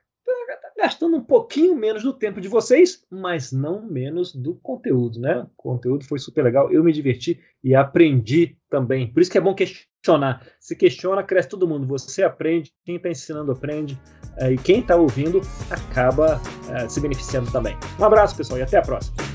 gastando 0.83 1.17
um 1.17 1.23
pouquinho 1.23 1.77
menos 1.77 2.03
do 2.03 2.13
tempo 2.13 2.41
de 2.41 2.49
vocês, 2.49 3.05
mas 3.09 3.53
não 3.53 3.87
menos 3.87 4.35
do 4.35 4.55
conteúdo, 4.57 5.21
né? 5.21 5.43
O 5.43 5.49
conteúdo 5.57 6.05
foi 6.05 6.19
super 6.19 6.43
legal, 6.43 6.73
eu 6.73 6.83
me 6.83 6.93
diverti 6.93 7.39
e 7.63 7.73
aprendi 7.73 8.57
também. 8.69 9.07
Por 9.07 9.23
isso 9.23 9.31
que 9.31 9.39
é 9.39 9.41
bom 9.41 9.55
questionar. 9.55 10.45
Se 10.59 10.75
questiona, 10.75 11.23
cresce 11.23 11.49
todo 11.49 11.69
mundo. 11.69 11.87
Você 11.87 12.25
aprende, 12.25 12.73
quem 12.85 12.97
está 12.97 13.09
ensinando 13.09 13.53
aprende, 13.53 13.97
eh, 14.39 14.55
e 14.55 14.59
quem 14.59 14.81
está 14.81 14.97
ouvindo 14.97 15.41
acaba 15.71 16.41
eh, 16.71 16.89
se 16.89 17.01
beneficiando 17.01 17.51
também. 17.53 17.77
Um 18.01 18.05
abraço, 18.05 18.37
pessoal, 18.37 18.59
e 18.59 18.63
até 18.63 18.79
a 18.79 18.83
próxima. 18.83 19.32